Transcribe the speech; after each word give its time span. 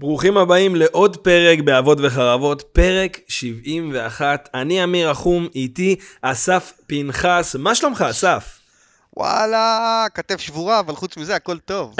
ברוכים 0.00 0.36
הבאים 0.36 0.76
לעוד 0.76 1.16
פרק 1.16 1.58
באבות 1.60 1.98
וחרבות, 2.02 2.62
פרק 2.62 3.20
71. 3.28 4.48
אני 4.54 4.84
אמיר 4.84 5.10
החום, 5.10 5.48
איתי 5.54 5.96
אסף 6.22 6.72
פנחס. 6.86 7.56
מה 7.56 7.74
שלומך, 7.74 8.04
אסף? 8.10 8.58
וואלה, 9.16 10.06
כתף 10.14 10.40
שבורה, 10.40 10.80
אבל 10.80 10.94
חוץ 10.94 11.16
מזה 11.16 11.36
הכל 11.36 11.58
טוב. 11.58 11.94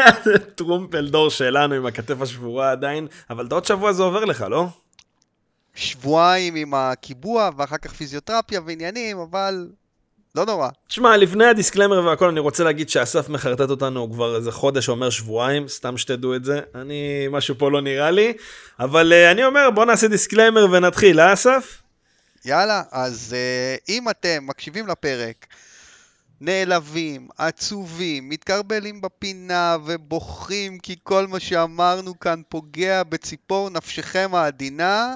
טרומפלדור 0.56 1.30
שלנו 1.30 1.74
עם 1.74 1.86
הכתף 1.86 2.20
השבורה 2.20 2.70
עדיין, 2.70 3.06
אבל 3.30 3.48
עוד 3.50 3.64
שבוע 3.64 3.92
זה 3.92 4.02
עובר 4.02 4.24
לך, 4.24 4.44
לא? 4.50 4.66
שבועיים 5.74 6.54
עם 6.54 6.74
הקיבוע, 6.74 7.50
ואחר 7.56 7.76
כך 7.76 7.92
פיזיותרפיה 7.92 8.60
ועניינים, 8.66 9.18
אבל 9.18 9.68
לא 10.34 10.46
נורא. 10.46 10.68
תשמע, 10.88 11.16
לפני 11.16 11.44
הדיסקלמר 11.44 12.04
והכל, 12.04 12.28
אני 12.28 12.40
רוצה 12.40 12.64
להגיד 12.64 12.88
שאסף 12.88 13.28
מחרטט 13.28 13.70
אותנו 13.70 14.10
כבר 14.12 14.36
איזה 14.36 14.52
חודש 14.52 14.88
אומר 14.88 15.10
שבועיים, 15.10 15.68
סתם 15.68 15.96
שתדעו 15.96 16.34
את 16.34 16.44
זה. 16.44 16.60
אני, 16.74 17.28
משהו 17.30 17.54
פה 17.58 17.70
לא 17.70 17.80
נראה 17.80 18.10
לי. 18.10 18.32
אבל 18.80 19.12
uh, 19.12 19.32
אני 19.32 19.44
אומר, 19.44 19.70
בוא 19.70 19.84
נעשה 19.84 20.08
דיסקלמר 20.08 20.66
ונתחיל, 20.72 21.20
אה, 21.20 21.32
אסף? 21.32 21.82
יאללה, 22.44 22.82
אז 22.90 23.36
uh, 23.36 23.84
אם 23.88 24.08
אתם 24.08 24.46
מקשיבים 24.46 24.86
לפרק, 24.86 25.46
נעלבים, 26.40 27.28
עצובים, 27.38 28.28
מתקרבלים 28.28 29.00
בפינה 29.00 29.76
ובוכים 29.84 30.78
כי 30.78 30.96
כל 31.02 31.26
מה 31.26 31.40
שאמרנו 31.40 32.20
כאן 32.20 32.42
פוגע 32.48 33.02
בציפור 33.02 33.70
נפשכם 33.70 34.30
העדינה, 34.34 35.14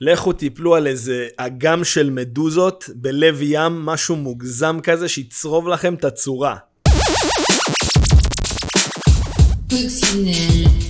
לכו 0.00 0.32
תיפלו 0.32 0.74
על 0.74 0.86
איזה 0.86 1.26
אגם 1.36 1.84
של 1.84 2.10
מדוזות 2.10 2.84
בלב 2.94 3.38
ים, 3.42 3.86
משהו 3.86 4.16
מוגזם 4.16 4.78
כזה 4.82 5.08
שיצרוב 5.08 5.68
לכם 5.68 5.94
את 5.94 6.04
הצורה. 6.04 6.56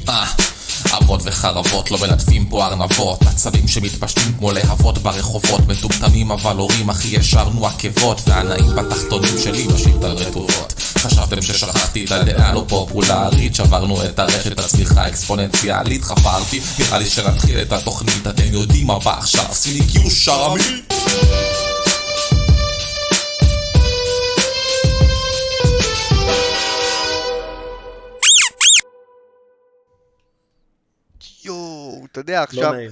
אה, 0.08 0.26
אבות 0.98 1.20
וחרבות 1.24 1.90
לא 1.90 1.98
מלטפים 2.00 2.46
פה 2.48 2.66
ארנבות. 2.66 3.22
עצבים 3.22 3.68
שמתפשטים 3.68 4.32
כמו 4.38 4.52
להבות 4.52 4.98
ברחובות. 4.98 5.60
מטומטמים 5.68 6.30
אבל 6.30 6.56
הורים 6.56 6.90
הכי 6.90 7.16
ישרנו 7.16 7.66
עקבות. 7.66 8.20
והנאים 8.26 8.76
בתחתונים 8.76 9.38
שלי 9.42 9.66
משאיר 9.66 9.96
את 9.98 10.04
הרטובות 10.04 10.85
חשבתם 10.98 11.42
ששכחתי 11.42 12.04
את 12.04 12.12
הדעה? 12.12 12.52
לא 12.52 12.64
פופולרית. 12.68 13.54
שברנו 13.54 14.04
את 14.04 14.18
הרשת 14.18 14.58
הצמיחה 14.58 15.02
האקספוננציאלית 15.02 16.04
חפרתי. 16.04 16.60
נראה 16.78 16.98
לי 16.98 17.06
שנתחיל 17.06 17.58
את 17.58 17.72
התוכנית. 17.72 18.26
אתם 18.26 18.52
יודעים 18.52 18.86
מה 18.86 18.98
בא 18.98 19.18
עכשיו. 19.18 19.44
סיליקיו 19.52 20.10
שרמי 20.10 20.82
אתה 32.18 32.30
יודע 32.30 32.38
לא 32.38 32.42
עכשיו, 32.42 32.72
נעים. 32.72 32.90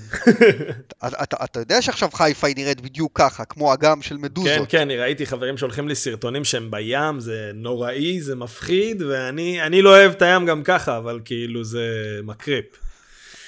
אתה, 0.98 1.22
אתה, 1.22 1.36
אתה 1.44 1.60
יודע 1.60 1.82
שעכשיו 1.82 2.10
חיפה 2.12 2.46
היא 2.46 2.56
נראית 2.56 2.80
בדיוק 2.80 3.12
ככה, 3.14 3.44
כמו 3.44 3.74
אגם 3.74 4.02
של 4.02 4.16
מדוזות. 4.16 4.58
כן, 4.58 4.64
כן, 4.68 4.80
אני 4.80 4.96
ראיתי 4.96 5.26
חברים 5.26 5.58
שולחים 5.58 5.88
לי 5.88 5.94
סרטונים 5.94 6.44
שהם 6.44 6.70
בים, 6.70 7.20
זה 7.20 7.50
נוראי, 7.54 8.20
זה 8.20 8.36
מפחיד, 8.36 9.02
ואני 9.02 9.62
אני 9.62 9.82
לא 9.82 9.90
אוהב 9.90 10.12
את 10.12 10.22
הים 10.22 10.46
גם 10.46 10.62
ככה, 10.62 10.98
אבל 10.98 11.20
כאילו 11.24 11.64
זה 11.64 11.86
מקריפ. 12.22 12.64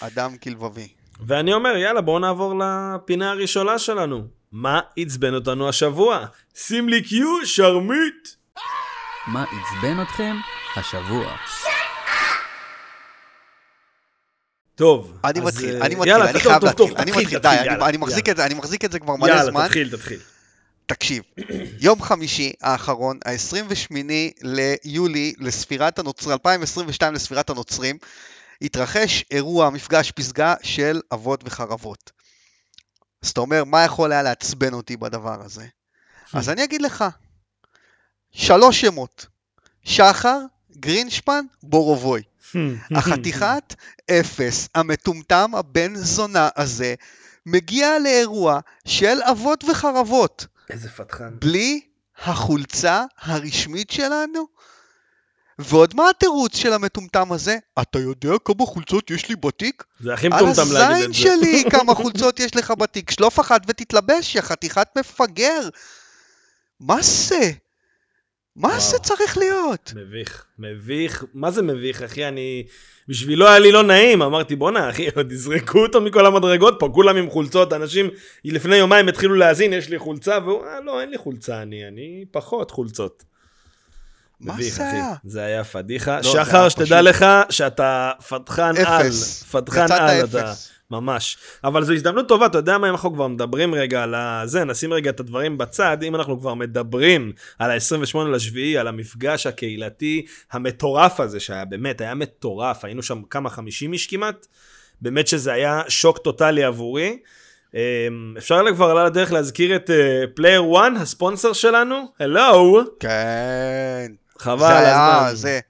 אדם 0.00 0.36
כלבבי. 0.36 0.88
ואני 1.27 1.52
אומר, 1.52 1.77
יאללה, 1.77 2.00
בואו 2.00 2.19
נעבור 2.19 2.54
לפינה 2.60 3.30
הראשונה 3.30 3.78
שלנו. 3.78 4.27
מה 4.52 4.80
עצבן 4.97 5.34
אותנו 5.34 5.69
השבוע? 5.69 6.27
שים 6.54 6.88
לי 6.88 7.02
קיו, 7.02 7.47
שרמית! 7.47 8.36
מה 9.27 9.44
עצבן 9.44 10.02
אתכם 10.02 10.36
השבוע? 10.77 11.36
טוב, 14.77 15.12
אני 15.24 15.41
אז, 15.41 15.46
מתחיל, 15.46 15.77
אה, 15.82 15.86
אני 15.86 15.94
מתחיל, 15.94 16.12
יאללה, 16.12 16.30
אני 16.30 16.41
חייב 16.41 16.55
טוב, 16.55 16.64
להתחיל, 16.64 16.86
טוב, 16.88 16.96
אני 16.96 17.10
מתחיל, 17.10 17.38
די, 17.38 17.48
אני- 17.82 17.96
מחזיק. 17.96 18.28
את 18.28 18.36
זה, 18.36 18.46
אני 18.46 18.55
מחזיק 18.55 18.84
את 18.84 18.92
זה 18.92 18.98
כבר 18.98 19.16
מלא 19.16 19.44
זמן. 19.44 19.52
יאללה, 19.55 19.66
תתחיל, 19.69 19.96
תתחיל. 19.96 20.20
תקשיב, 20.86 21.22
יום 21.81 22.03
חמישי 22.03 22.53
האחרון, 22.62 23.19
ה-28 23.25 23.94
ליולי 24.42 25.32
לספירת 25.38 25.98
הנוצרים, 25.98 26.32
2022 26.32 27.15
לספירת 27.15 27.50
הנוצרים, 27.50 27.98
התרחש 28.62 29.25
אירוע 29.31 29.70
מפגש 29.70 30.10
פסגה 30.10 30.54
של 30.62 31.00
אבות 31.12 31.41
וחרבות. 31.44 32.10
אז 33.22 33.28
אתה 33.31 33.41
אומר, 33.41 33.65
מה 33.65 33.84
יכול 33.84 34.12
היה 34.12 34.22
לעצבן 34.22 34.72
אותי 34.72 34.97
בדבר 34.97 35.42
הזה? 35.44 35.66
אז 36.32 36.48
אני 36.48 36.65
אגיד 36.65 36.82
לך, 36.82 37.04
שלוש 38.32 38.81
שמות, 38.81 39.26
שחר, 39.84 40.38
גרינשפן, 40.76 41.44
בורובוי. 41.62 42.22
החתיכת 42.91 43.75
אפס, 44.11 44.69
המטומטם, 44.75 45.51
הבן 45.55 45.95
זונה 45.95 46.49
הזה, 46.57 46.95
מגיע 47.47 47.99
לאירוע 47.99 48.61
של 48.87 49.19
אבות 49.31 49.65
וחרבות, 49.65 50.47
איזה 50.71 50.89
פתחן. 50.89 51.31
בלי 51.41 51.81
החולצה 52.25 53.05
הרשמית 53.21 53.91
שלנו? 53.91 54.47
ועוד 55.59 55.95
מה 55.95 56.11
התירוץ 56.11 56.57
של 56.57 56.73
המטומטם 56.73 57.33
הזה? 57.33 57.57
אתה 57.83 57.99
יודע 57.99 58.31
כמה 58.45 58.67
חולצות 58.67 59.11
יש 59.11 59.28
לי 59.28 59.37
בתיק? 59.37 59.84
זה 60.01 60.15
הכי 60.15 60.27
על 60.27 60.33
מטומטם 60.33 60.73
להגיד 60.73 60.97
הזין 60.97 61.11
את 61.11 61.15
זה. 61.15 61.21
שלי 61.21 61.65
כמה 61.73 61.95
חולצות 61.95 62.41
יש 62.41 62.57
לך 62.57 62.71
בתיק, 62.71 63.11
שלוף 63.11 63.41
אחת 63.41 63.63
ותתלבש, 63.67 64.34
יא 64.34 64.41
חתיכת 64.41 64.89
מפגר. 64.99 65.69
מה 66.81 67.03
זה? 67.03 67.53
מה 68.56 68.69
וואו. 68.69 68.81
זה 68.81 68.99
צריך 68.99 69.39
להיות? 69.39 69.93
מביך, 69.97 70.44
מביך, 70.59 71.25
מה 71.34 71.50
זה 71.50 71.62
מביך, 71.62 72.03
אחי? 72.03 72.28
אני... 72.28 72.65
בשבילו 73.09 73.47
היה 73.49 73.59
לי 73.59 73.72
לא 73.72 73.83
נעים, 73.83 74.22
אמרתי, 74.22 74.56
בואנה, 74.56 74.91
אחי, 74.91 75.09
עוד 75.17 75.33
יזרקו 75.33 75.78
אותו 75.78 76.00
מכל 76.00 76.27
המדרגות 76.27 76.77
פה, 76.78 76.91
כולם 76.95 77.16
עם 77.16 77.31
חולצות, 77.31 77.72
אנשים 77.72 78.11
לפני 78.45 78.77
יומיים 78.77 79.09
התחילו 79.09 79.34
להאזין, 79.34 79.72
יש 79.72 79.89
לי 79.89 79.99
חולצה, 79.99 80.39
והוא, 80.45 80.65
אה, 80.66 80.81
לא, 80.81 81.00
אין 81.00 81.11
לי 81.11 81.19
חולצה, 81.19 81.62
אני, 81.62 81.89
אני 81.89 82.25
פחות 82.31 82.71
חולצות. 82.71 83.25
מה 84.41 84.55
מביך, 84.55 84.75
זה 84.75 84.89
אחי. 84.89 84.97
היה? 84.97 85.15
זה 85.25 85.41
היה 85.45 85.65
פדיחה. 85.65 86.16
לא, 86.16 86.22
שחר, 86.22 86.69
שתדע 86.69 86.84
פשוט- 86.84 86.99
לך 87.09 87.27
שאתה 87.50 88.11
פתחן 88.28 88.72
על. 88.87 89.06
אפס. 89.06 89.43
פתחן 89.43 89.84
יצאת 89.84 90.00
על 90.00 90.25
אתה. 90.25 90.53
ממש. 90.91 91.36
אבל 91.64 91.84
זו 91.84 91.92
הזדמנות 91.92 92.28
טובה, 92.28 92.47
אתה 92.47 92.58
יודע 92.58 92.78
מה, 92.78 92.88
אם 92.88 92.92
אנחנו 92.92 93.14
כבר 93.14 93.28
מדברים 93.28 93.74
רגע 93.74 94.02
על 94.02 94.14
זה, 94.44 94.64
נשים 94.64 94.92
רגע 94.92 95.10
את 95.10 95.20
הדברים 95.20 95.58
בצד, 95.58 96.02
אם 96.02 96.14
אנחנו 96.14 96.41
כבר 96.41 96.54
מדברים 96.54 97.32
על 97.58 97.70
ה-28 97.70 98.19
לשביעי, 98.19 98.78
על 98.78 98.88
המפגש 98.88 99.47
הקהילתי 99.47 100.26
המטורף 100.52 101.20
הזה, 101.20 101.41
שהיה 101.41 101.64
באמת, 101.64 102.00
היה 102.00 102.14
מטורף, 102.14 102.84
היינו 102.84 103.02
שם 103.02 103.22
כמה, 103.30 103.50
50 103.50 103.92
איש 103.92 104.06
כמעט, 104.06 104.47
באמת 105.00 105.26
שזה 105.26 105.52
היה 105.52 105.82
שוק 105.88 106.19
טוטאלי 106.19 106.64
עבורי. 106.64 107.18
אמ, 107.74 108.34
אפשר 108.38 108.60
כבר 108.74 108.91
על 108.91 109.06
הדרך 109.06 109.32
להזכיר 109.32 109.76
את 109.76 109.91
Player 110.34 110.62
1, 110.76 110.92
הספונסר 110.97 111.53
שלנו, 111.53 112.04
הלו, 112.20 112.82
כן. 113.00 114.12
חבל 114.38 114.58
זה 114.58 114.78
היה, 114.78 115.16
הזמן. 115.16 115.34
זה, 115.34 115.60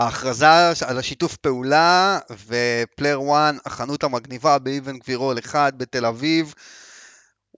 ההכרזה 0.00 0.70
על 0.86 0.98
השיתוף 0.98 1.36
פעולה, 1.36 2.18
ו 2.46 2.57
Player 2.57 3.20
1, 3.32 3.54
החנות 3.66 4.04
המגניבה 4.04 4.58
באבן 4.58 4.98
גבירול 4.98 5.38
1 5.38 5.74
בתל 5.74 6.06
אביב. 6.06 6.54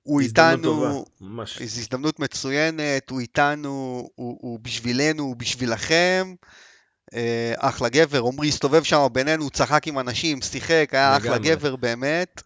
הוא 0.03 0.21
איתנו. 0.21 1.05
זו 1.21 1.79
הזדמנות 1.79 2.21
מצוינת, 2.21 3.11
הוא 3.11 3.21
איתנו, 3.21 4.09
הוא, 4.15 4.39
הוא 4.41 4.59
בשבילנו, 4.63 5.23
הוא 5.23 5.37
בשבילכם. 5.37 6.35
אה, 7.15 7.55
אחלה 7.57 7.89
גבר, 7.89 8.23
עמרי 8.27 8.49
הסתובב 8.49 8.83
שם 8.83 9.07
בינינו, 9.13 9.51
צחק 9.51 9.89
עם 9.89 9.99
אנשים, 9.99 10.43
שיחק, 10.43 10.89
היה 10.93 11.17
אחלה. 11.17 11.39
גבר 11.39 11.77
באמת. 11.77 12.43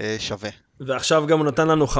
אה, 0.00 0.16
שווה. 0.18 0.50
ועכשיו 0.80 1.26
גם 1.26 1.38
הוא 1.38 1.46
נתן 1.46 1.68
לנו 1.68 1.86
15% 1.86 1.98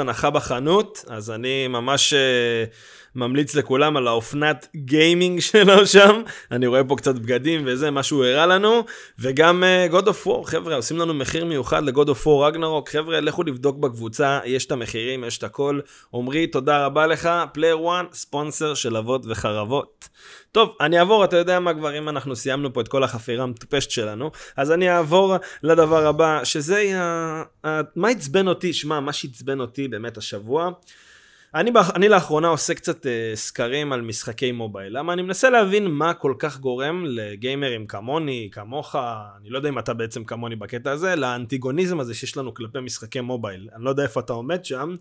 הנחה 0.00 0.30
בחנות, 0.30 1.04
אז 1.08 1.30
אני 1.30 1.68
ממש 1.68 2.14
uh, 2.14 3.09
ממליץ 3.14 3.54
לכולם 3.54 3.96
על 3.96 4.08
האופנת 4.08 4.66
גיימינג 4.76 5.40
שלו 5.50 5.86
שם. 5.86 6.22
אני 6.50 6.66
רואה 6.66 6.84
פה 6.84 6.96
קצת 6.96 7.14
בגדים 7.14 7.62
וזה, 7.66 7.90
מה 7.90 8.02
שהוא 8.02 8.24
הראה 8.24 8.46
לנו. 8.46 8.84
וגם 9.18 9.62
uh, 9.62 9.92
God 9.92 10.04
of 10.04 10.26
War, 10.26 10.44
חבר'ה, 10.44 10.76
עושים 10.76 10.98
לנו 10.98 11.14
מחיר 11.14 11.44
מיוחד 11.44 11.82
ל-God 11.82 12.08
of 12.08 12.26
War 12.26 12.46
רגנרוק. 12.46 12.88
חבר'ה, 12.88 13.20
לכו 13.20 13.42
לבדוק 13.42 13.76
בקבוצה, 13.76 14.40
יש 14.44 14.66
את 14.66 14.72
המחירים, 14.72 15.24
יש 15.24 15.38
את 15.38 15.44
הכל. 15.44 15.80
עמרי, 16.14 16.46
תודה 16.46 16.86
רבה 16.86 17.06
לך. 17.06 17.30
Player 17.52 17.78
1, 17.88 18.14
ספונסר 18.14 18.74
של 18.74 18.96
אבות 18.96 19.22
וחרבות. 19.28 20.08
טוב, 20.52 20.76
אני 20.80 20.98
אעבור, 20.98 21.24
אתה 21.24 21.36
יודע 21.36 21.60
מה 21.60 21.74
כבר, 21.74 21.98
אם 21.98 22.08
אנחנו 22.08 22.36
סיימנו 22.36 22.72
פה 22.72 22.80
את 22.80 22.88
כל 22.88 23.04
החפירה 23.04 23.42
המטופשת 23.42 23.90
שלנו, 23.90 24.30
אז 24.56 24.72
אני 24.72 24.90
אעבור 24.90 25.36
לדבר 25.62 26.06
הבא, 26.06 26.44
שזה 26.44 26.92
ה... 26.96 27.42
ה... 27.66 27.80
מה 27.96 28.08
עצבן 28.08 28.48
אותי, 28.48 28.72
שמע, 28.72 29.00
מה 29.00 29.12
שעצבן 29.12 29.60
אותי 29.60 29.88
באמת 29.88 30.16
השבוע, 30.16 30.70
אני, 31.54 31.70
באח- 31.70 31.90
אני 31.94 32.08
לאחרונה 32.08 32.48
עושה 32.48 32.74
קצת 32.74 33.06
אה, 33.06 33.32
סקרים 33.34 33.92
על 33.92 34.00
משחקי 34.00 34.52
mobile. 34.52 34.98
למה? 34.98 35.12
אני 35.12 35.22
מנסה 35.22 35.50
להבין 35.50 35.86
מה 35.86 36.14
כל 36.14 36.34
כך 36.38 36.58
גורם 36.60 37.04
לגיימרים 37.06 37.86
כמוני, 37.86 38.48
כמוך, 38.52 38.96
אני 39.40 39.50
לא 39.50 39.58
יודע 39.58 39.68
אם 39.68 39.78
אתה 39.78 39.94
בעצם 39.94 40.24
כמוני 40.24 40.56
בקטע 40.56 40.90
הזה, 40.90 41.16
לאנטיגוניזם 41.16 42.00
הזה 42.00 42.14
שיש 42.14 42.36
לנו 42.36 42.54
כלפי 42.54 42.80
משחקי 42.80 43.20
mobile. 43.20 43.68
אני 43.76 43.84
לא 43.84 43.90
יודע 43.90 44.02
איפה 44.02 44.20
אתה 44.20 44.32
עומד 44.32 44.64
שם, 44.64 44.96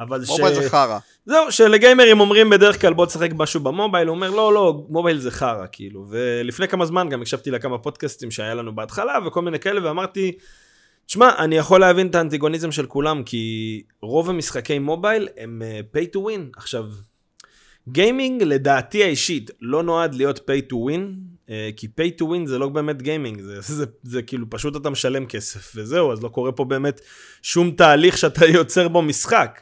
אבל 0.00 0.24
ש... 0.24 0.28
מובייל 0.28 0.54
זה 0.54 0.70
חרא. 0.70 0.98
זהו, 1.26 1.52
שלגיימרים 1.52 2.20
אומרים 2.20 2.50
בדרך 2.50 2.80
כלל 2.80 2.92
בוא 2.92 3.06
תשחק 3.06 3.30
משהו 3.34 3.60
במובייל, 3.60 4.08
הוא 4.08 4.14
אומר 4.14 4.30
לא, 4.30 4.54
לא, 4.54 4.84
מובייל 4.88 5.18
זה 5.18 5.30
חרא, 5.30 5.66
כאילו. 5.72 6.06
ולפני 6.08 6.68
כמה 6.68 6.86
זמן 6.86 7.08
גם 7.08 7.22
הקשבתי 7.22 7.50
לכמה 7.50 7.78
פודקאסטים 7.78 8.30
שהיה 8.30 8.54
לנו 8.54 8.74
בהתחלה 8.74 9.18
וכל 9.26 9.42
מיני 9.42 9.58
כאלה, 9.58 9.86
ואמרתי, 9.88 10.32
תשמע, 11.06 11.30
אני 11.38 11.56
יכול 11.56 11.80
להבין 11.80 12.06
את 12.06 12.14
האנטיגוניזם 12.14 12.72
של 12.72 12.86
כולם, 12.86 13.22
כי 13.22 13.82
רוב 14.02 14.30
המשחקי 14.30 14.78
מובייל 14.78 15.28
הם 15.36 15.62
pay 15.94 16.16
to 16.16 16.18
win. 16.18 16.56
עכשיו, 16.56 16.84
גיימינג 17.88 18.42
לדעתי 18.42 19.04
האישית 19.04 19.50
לא 19.60 19.82
נועד 19.82 20.14
להיות 20.14 20.38
to 20.38 20.74
win, 20.74 21.00
uh, 21.46 21.50
כי 21.76 21.86
pay 22.00 22.20
to 22.20 22.24
win 22.24 22.46
זה 22.46 22.58
לא 22.58 22.68
באמת 22.68 23.02
גיימינג, 23.02 23.40
זה, 23.40 23.60
זה, 23.60 23.74
זה, 23.78 23.84
זה 24.02 24.22
כאילו 24.22 24.50
פשוט 24.50 24.76
אתה 24.76 24.90
משלם 24.90 25.26
כסף 25.26 25.72
וזהו, 25.76 26.12
אז 26.12 26.22
לא 26.22 26.28
קורה 26.28 26.52
פה 26.52 26.64
באמת 26.64 27.00
שום 27.42 27.70
תהליך 27.70 28.18
שאתה 28.18 28.46
יוצר 28.56 28.88
בו 28.88 29.02
משחק. 29.02 29.60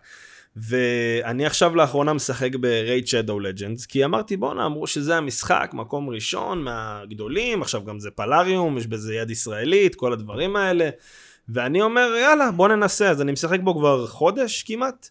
ואני 0.57 1.47
עכשיו 1.47 1.77
לאחרונה 1.77 2.13
משחק 2.13 2.55
ב-Raid 2.61 3.07
Shadow 3.07 3.31
Legends, 3.31 3.87
כי 3.89 4.05
אמרתי 4.05 4.37
בואנה, 4.37 4.67
אמרו 4.67 4.87
שזה 4.87 5.17
המשחק, 5.17 5.71
מקום 5.75 6.11
ראשון 6.11 6.65
מהגדולים, 6.65 7.63
עכשיו 7.63 7.85
גם 7.85 8.01
זה 8.01 8.11
פלאריום, 8.11 8.79
יש 8.79 8.87
בזה 8.87 9.15
יד 9.15 9.31
ישראלית, 9.31 9.95
כל 9.95 10.13
הדברים 10.13 10.57
האלה. 10.57 10.91
ואני 11.49 11.83
אומר 11.83 12.15
יאללה 12.21 12.51
בוא 12.51 12.69
ננסה, 12.69 13.11
אז 13.11 13.21
אני 13.21 13.33
משחק 13.33 13.61
בו 13.61 13.75
כבר 13.75 14.07
חודש 14.07 14.63
כמעט, 14.63 15.09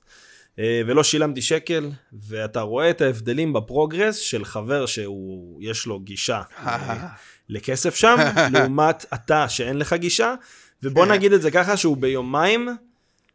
אה, 0.59 0.81
ולא 0.87 1.03
שילמתי 1.03 1.41
שקל, 1.41 1.89
ואתה 2.27 2.61
רואה 2.61 2.89
את 2.89 3.01
ההבדלים 3.01 3.53
בפרוגרס 3.53 4.17
של 4.17 4.45
חבר 4.45 4.85
שהוא, 4.85 5.59
יש 5.61 5.85
לו 5.85 5.99
גישה 5.99 6.41
אה, 6.65 7.07
לכסף 7.49 7.95
שם, 7.95 8.15
לעומת 8.53 9.05
אתה 9.13 9.49
שאין 9.49 9.77
לך 9.77 9.93
גישה, 9.93 10.35
ובוא 10.83 11.05
כן. 11.05 11.11
נגיד 11.11 11.33
את 11.33 11.41
זה 11.41 11.51
ככה 11.51 11.77
שהוא 11.77 11.97
ביומיים, 11.97 12.69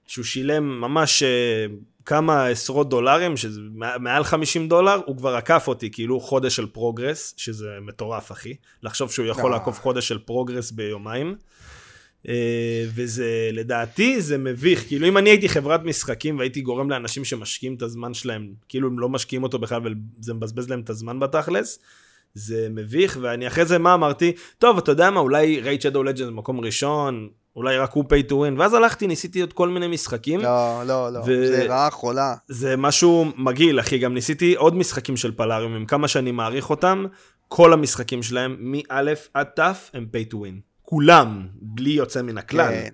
שהוא 0.07 0.25
שילם 0.25 0.81
ממש 0.81 1.23
אה, 1.23 1.67
כמה 2.05 2.47
עשרות 2.47 2.89
דולרים, 2.89 3.37
שזה 3.37 3.61
מע- 3.75 3.99
מעל 3.99 4.25
50 4.25 4.69
דולר, 4.69 5.01
הוא 5.07 5.17
כבר 5.17 5.37
עקף 5.37 5.65
אותי 5.69 5.91
כאילו 5.91 6.21
חודש 6.21 6.57
של 6.57 6.67
progress, 6.67 7.35
שזה 7.37 7.69
מטורף 7.83 8.33
אחי, 8.33 8.55
לחשוב 8.83 9.13
שהוא 9.13 9.27
יכול. 9.27 9.51
לעקוף 9.51 9.81
חודש 9.81 10.09
של 10.09 10.19
progress 10.19 10.71
ביומיים. 10.71 11.37
אה, 12.29 12.85
וזה 12.95 13.51
לדעתי 13.53 14.21
זה 14.21 14.39
מביך 14.39 14.87
כאילו 14.87 15.09
אם 15.09 15.19
אני 15.19 15.31
הייתי 15.31 15.49
חברת 15.49 15.85
משחקים 15.85 16.39
והייתי 16.39 16.61
גורם 16.61 16.91
לאנשים 16.91 17.25
שמשקיעים 17.25 17.75
את 17.75 17.83
הזמן 17.83 18.15
שלהם 18.15 18.53
כאילו 18.69 18.89
הם 18.89 18.99
לא 18.99 19.09
משקיעים 19.09 19.43
אותו 19.43 19.59
בכלל 19.59 19.81
וזה 20.21 20.35
מבזבז 20.35 20.69
להם 20.69 20.81
את 20.81 20.91
הזמן 20.91 21.21
בתכלס 21.21 21.79
זה 22.35 22.69
מביך 22.71 23.19
ואני 23.21 23.47
אחרי 23.47 23.65
זה 23.65 23.79
מה 23.79 23.95
אמרתי 23.95 24.33
טוב 24.59 24.79
אתה 24.79 24.93
יודע 24.93 25.11
מה 25.11 25.21
אולי 25.21 25.61
Raid 25.61 25.81
Shadow 25.81 26.03
Legend 26.03 26.31
מקום 26.31 26.61
ראשון 26.61 27.29
אולי 27.57 27.79
רק 27.79 27.93
הוא 27.93 28.05
pay 28.05 28.31
to 28.31 28.33
win 28.33 28.59
ואז 28.59 28.75
הלכתי 28.75 29.07
ניסיתי 29.07 29.41
עוד 29.41 29.53
כל 29.53 29.69
מיני 29.69 29.87
משחקים 29.87 30.41
לא, 30.41 30.83
לא, 30.87 31.13
לא, 31.13 31.19
ו- 31.19 31.47
זה 31.47 31.67
רעה 31.69 31.91
חולה. 31.91 32.35
זה 32.49 32.77
משהו 32.77 33.25
מגעיל, 33.37 33.81
אחי. 33.81 33.99
גם 33.99 34.15
ניסיתי 34.15 34.55
עוד 34.55 34.75
משחקים 34.75 35.17
של 35.17 35.33
Plarium, 35.33 35.75
עם 35.75 35.87
כמה 35.87 36.09
שאני 36.09 36.33
מעריך 36.33 36.71
אותם, 36.71 37.07
כל 37.49 37.73
המשחקים 37.73 38.23
שלהם, 38.23 38.57
מא' 38.61 39.13
עד 39.35 39.47
ת', 39.47 39.61
הם 39.95 40.07
pay 40.13 40.33
to 40.33 40.37
win. 40.37 40.66
כולם, 40.87 41.47
בלי 41.55 41.91
יוצא 41.91 42.23
מן 42.23 42.39
הכלל. 42.39 42.69
כן. 42.69 42.89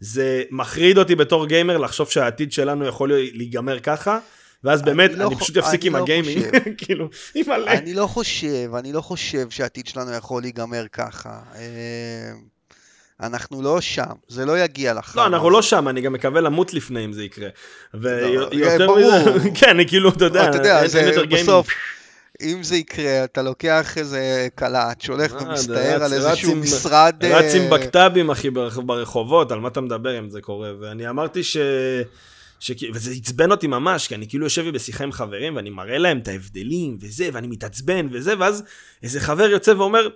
זה 0.00 0.42
מחריד 0.50 0.98
אותי 0.98 1.14
בתור 1.14 1.46
גיימר 1.46 1.76
לחשוב 1.78 2.10
שהעתיד 2.10 2.52
שלנו 2.52 2.86
יכול 2.86 3.12
להיגמר 3.12 3.78
ככה, 3.78 4.18
ואז 4.64 4.82
באמת, 4.82 5.10
לא 5.14 5.26
אני 5.26 5.36
פשוט 5.36 5.56
אפסיק 5.56 5.80
אני 5.80 5.88
עם 5.88 5.96
לא 5.96 6.02
הגיימינג. 6.02 6.44
כאילו, 6.84 7.08
אימא'לה. 7.34 7.72
אני 7.72 7.94
לא 7.94 8.06
חושב, 8.06 8.74
אני 8.78 8.92
לא 8.92 9.00
חושב 9.00 9.50
שהעתיד 9.50 9.86
שלנו 9.86 10.12
יכול 10.12 10.42
להיגמר 10.42 10.84
ככה. 10.92 11.40
אה, 11.54 12.32
אנחנו 13.20 13.62
לא 13.62 13.80
שם, 13.80 14.14
זה 14.28 14.44
לא 14.44 14.58
יגיע 14.58 14.94
לך. 14.94 15.16
לא, 15.16 15.26
אנחנו 15.26 15.50
לא 15.50 15.62
שם, 15.62 15.88
אני 15.88 16.00
גם 16.00 16.12
מקווה 16.12 16.40
למות 16.40 16.74
לפני 16.74 17.04
אם 17.04 17.12
זה 17.12 17.24
יקרה. 17.24 17.48
ויותר 17.94 18.78
לא, 18.78 18.86
ברור. 18.86 19.36
מזה, 19.36 19.50
כן, 19.60 19.68
אני 19.70 19.88
כאילו, 19.88 20.10
אתה 20.10 20.24
יודע, 20.24 20.50
אין 20.98 21.06
יותר 21.06 21.24
גיימינג. 21.24 21.64
אם 22.42 22.62
זה 22.62 22.76
יקרה, 22.76 23.24
אתה 23.24 23.42
לוקח 23.42 23.98
איזה 23.98 24.48
קלט 24.54 25.00
שהולך 25.00 25.32
אה, 25.32 25.42
ומסתער 25.48 26.04
על 26.04 26.12
איזשהו 26.12 26.56
משרד... 26.56 27.14
אה, 27.24 27.38
רץ 27.38 27.54
עם 27.54 27.70
בקת"בים, 27.70 28.30
אחי, 28.30 28.50
ברח- 28.50 28.78
ברחובות, 28.78 29.52
על 29.52 29.60
מה 29.60 29.68
אתה 29.68 29.80
מדבר 29.80 30.18
אם 30.18 30.30
זה 30.30 30.40
קורה? 30.40 30.70
ואני 30.80 31.08
אמרתי 31.08 31.42
ש... 31.42 31.56
ש... 32.60 32.72
וזה 32.94 33.10
עצבן 33.10 33.50
אותי 33.50 33.66
ממש, 33.66 34.08
כי 34.08 34.14
אני 34.14 34.28
כאילו 34.28 34.44
יושב 34.46 34.68
בשיחה 34.70 35.04
עם 35.04 35.12
חברים, 35.12 35.56
ואני 35.56 35.70
מראה 35.70 35.98
להם 35.98 36.18
את 36.18 36.28
ההבדלים, 36.28 36.98
וזה, 37.00 37.28
ואני 37.32 37.46
מתעצבן, 37.46 38.06
וזה, 38.12 38.34
ואז 38.38 38.62
איזה 39.02 39.20
חבר 39.20 39.44
יוצא 39.50 39.70
ואומר, 39.70 40.08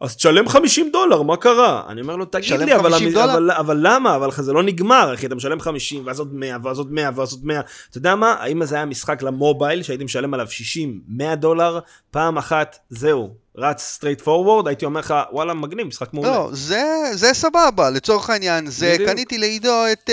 אז 0.00 0.16
תשלם 0.16 0.48
50 0.48 0.90
דולר, 0.92 1.22
מה 1.22 1.36
קרה? 1.36 1.82
אני 1.88 2.00
אומר 2.00 2.16
לו, 2.16 2.24
תגיד 2.24 2.60
לי, 2.60 2.74
אבל, 2.74 2.90
50 2.90 3.08
המ- 3.08 3.14
דולר? 3.14 3.32
אבל, 3.32 3.50
אבל 3.50 3.76
למה? 3.80 4.16
אבל 4.16 4.28
זה 4.38 4.52
לא 4.52 4.62
נגמר, 4.62 5.14
אחי, 5.14 5.26
אתה 5.26 5.34
משלם 5.34 5.60
50, 5.60 6.06
ואז 6.06 6.18
עוד 6.18 6.34
100, 6.34 6.56
ואז 6.62 6.78
עוד 6.78 6.92
100, 6.92 7.10
ואז 7.14 7.32
עוד 7.32 7.44
100. 7.46 7.60
אתה 7.90 7.98
יודע 7.98 8.14
מה? 8.14 8.32
האם 8.40 8.64
זה 8.64 8.76
היה 8.76 8.84
משחק 8.84 9.22
ל 9.22 9.30
mobile, 9.30 9.82
שהייתי 9.82 10.04
משלם 10.04 10.34
עליו 10.34 10.46
60, 10.50 11.00
100 11.08 11.34
דולר, 11.34 11.78
פעם 12.10 12.38
אחת, 12.38 12.78
זהו, 12.90 13.30
רץ 13.58 13.82
straightforward, 13.82 14.66
הייתי 14.68 14.84
אומר 14.84 15.00
לך, 15.00 15.14
וואלה, 15.32 15.54
מגניב, 15.54 15.86
משחק 15.86 16.14
מעולה. 16.14 16.30
לא, 16.30 16.48
זה, 16.52 16.82
זה 17.12 17.34
סבבה, 17.34 17.90
לצורך 17.90 18.30
העניין, 18.30 18.66
זה 18.66 18.92
בדיוק. 18.94 19.10
קניתי 19.10 19.38
לעידו 19.38 19.74
את 19.92 20.10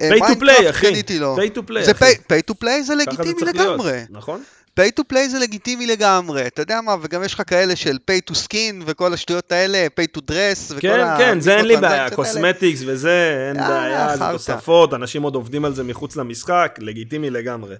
to 0.00 0.04
Minecraft, 0.10 0.42
play, 0.42 0.70
אחי. 0.70 0.86
קניתי 0.86 1.18
לו. 1.18 1.36
to 1.36 1.70
play, 1.70 1.84
זה 1.84 1.90
אחי. 1.90 2.12
pay 2.14 2.52
to 2.52 2.54
play 2.64 2.82
זה 2.82 2.94
לגיטימי 2.94 3.42
לגמרי. 3.52 4.00
נכון? 4.10 4.42
Pay 4.78 5.00
to 5.00 5.02
play 5.12 5.28
זה 5.28 5.38
לגיטימי 5.38 5.86
לגמרי, 5.86 6.46
אתה 6.46 6.62
יודע 6.62 6.80
מה, 6.80 6.96
וגם 7.02 7.24
יש 7.24 7.34
לך 7.34 7.42
כאלה 7.46 7.76
של 7.76 7.96
pay 8.10 8.32
to 8.32 8.34
skin 8.34 8.82
וכל 8.86 9.12
השטויות 9.12 9.52
האלה, 9.52 9.86
pay 10.00 10.18
to 10.18 10.20
dress 10.30 10.70
וכל 10.70 10.80
כן, 10.80 11.00
ה... 11.00 11.18
כן, 11.18 11.40
זה 11.40 11.56
אין 11.56 11.66
לי 11.66 11.76
בעיה, 11.76 12.04
האלה. 12.04 12.16
cosmetics 12.16 12.82
וזה, 12.86 13.48
אין 13.48 13.56
יאללה, 13.56 13.68
בעיה, 13.68 14.16
זה. 14.16 14.24
תוספות, 14.32 14.94
אנשים 14.94 15.22
עוד 15.22 15.34
עובדים 15.34 15.64
על 15.64 15.74
זה 15.74 15.84
מחוץ 15.84 16.16
למשחק, 16.16 16.78
לגיטימי 16.78 17.30
לגמרי. 17.30 17.74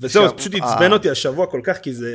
וזהו, 0.00 0.36
פשוט 0.36 0.54
אה. 0.54 0.72
עצבן 0.72 0.92
אותי 0.92 1.10
השבוע 1.10 1.46
כל 1.46 1.60
כך, 1.64 1.78
כי 1.78 1.94
זה... 1.94 2.14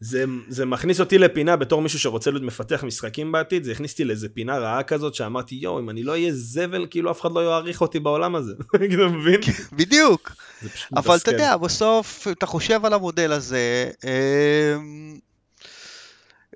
זה, 0.00 0.24
זה 0.48 0.64
מכניס 0.64 1.00
אותי 1.00 1.18
לפינה 1.18 1.56
בתור 1.56 1.82
מישהו 1.82 1.98
שרוצה 1.98 2.30
להיות 2.30 2.42
מפתח 2.42 2.84
משחקים 2.84 3.32
בעתיד, 3.32 3.64
זה 3.64 3.72
הכניס 3.72 3.92
אותי 3.92 4.04
לאיזה 4.04 4.28
פינה 4.28 4.58
רעה 4.58 4.82
כזאת 4.82 5.14
שאמרתי, 5.14 5.54
יואו, 5.54 5.78
אם 5.78 5.90
אני 5.90 6.02
לא 6.02 6.12
אהיה 6.12 6.32
זבל, 6.32 6.86
כאילו 6.90 7.10
אף 7.10 7.20
אחד 7.20 7.32
לא 7.32 7.40
יעריך 7.40 7.80
אותי 7.80 8.00
בעולם 8.00 8.34
הזה. 8.34 8.52
אתה 8.74 9.06
מבין? 9.08 9.40
בדיוק, 9.72 10.32
זה 10.62 10.68
פשוט 10.68 10.92
אבל 10.96 11.16
אתה. 11.16 11.30
יודע, 11.30 11.56
בסוף 11.56 12.26
אתה 12.30 12.46
חושב 12.46 12.84
על 12.84 12.92
המודל 12.92 13.32
הזה, 13.32 13.90
אמ, 14.04 15.18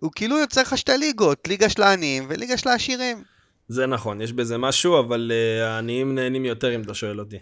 הוא 0.00 0.10
כאילו 0.14 0.38
יוצר 0.38 0.60
לך 0.60 0.78
שתי 0.78 0.92
ליגות, 0.98 1.48
ליגה 1.48 1.69
של 1.69 1.82
העניים 1.82 2.26
וליגה 2.28 2.56
של 2.56 2.69
העשירים. 2.69 3.22
זה 3.69 3.87
נכון, 3.87 4.20
יש 4.20 4.32
בזה 4.32 4.58
משהו, 4.58 5.00
אבל 5.00 5.32
uh, 5.32 5.64
העניים 5.64 6.14
נהנים 6.14 6.44
יותר 6.44 6.75
אם 6.75 6.82
אתה 6.82 6.94
שואל 6.94 7.20
אותי. 7.20 7.38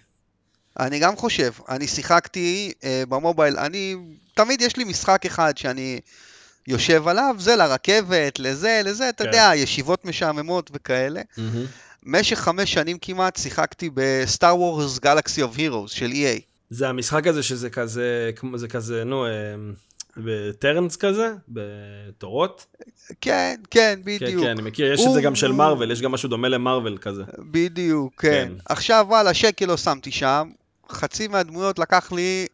אני 0.79 0.99
גם 0.99 1.17
חושב, 1.17 1.51
אני 1.69 1.87
שיחקתי 1.87 2.73
אה, 2.85 3.03
במובייל, 3.09 3.57
אני, 3.59 3.95
תמיד 4.35 4.61
יש 4.61 4.77
לי 4.77 4.85
משחק 4.85 5.27
אחד 5.27 5.57
שאני 5.57 6.01
יושב 6.67 7.09
עליו, 7.09 7.35
זה 7.39 7.57
לרכבת, 7.57 8.39
לזה, 8.39 8.81
לזה, 8.85 9.09
אתה 9.09 9.25
כן. 9.25 9.31
יודע, 9.31 9.51
ישיבות 9.55 10.05
משעממות 10.05 10.71
וכאלה. 10.75 11.21
במשך 12.07 12.39
חמש 12.39 12.73
שנים 12.73 12.99
כמעט 13.03 13.37
שיחקתי 13.37 13.91
בסטאר 13.95 14.57
וורס 14.61 14.99
גלקסי 14.99 15.43
אוף 15.43 15.57
הירוס 15.59 15.91
של 15.93 16.11
EA. 16.11 16.41
זה 16.71 16.89
המשחק 16.89 17.27
הזה 17.27 17.43
שזה 17.43 17.71
כזה, 17.71 18.31
זה 18.55 18.69
כזה, 18.69 19.05
נו, 19.05 19.27
אה, 19.27 19.31
בטרנס 20.17 20.97
כזה, 20.97 21.33
בתורות. 21.49 22.67
כן, 23.07 23.11
כן, 23.21 23.55
כן, 23.71 24.01
בדיוק. 24.05 24.45
כן, 24.45 24.51
אני 24.51 24.63
מכיר, 24.63 24.93
יש 24.93 25.01
את 25.01 25.07
הוא- 25.07 25.15
זה 25.15 25.21
גם 25.23 25.35
של 25.35 25.53
מארוול, 25.53 25.91
יש 25.91 26.03
גם 26.03 26.13
משהו 26.13 26.29
דומה 26.29 26.49
למארוול 26.49 26.99
כזה. 27.01 27.23
בדיוק, 27.39 28.15
כן. 28.23 28.29
כן. 28.49 28.53
עכשיו, 28.69 29.05
וואלה, 29.09 29.35
שקל 29.35 29.67
לא 29.67 29.77
שמתי 29.77 30.11
שם, 30.11 30.51
חצי 30.91 31.29
מהדמויות 31.29 31.79
לקח 31.79 32.13
לי 32.13 32.47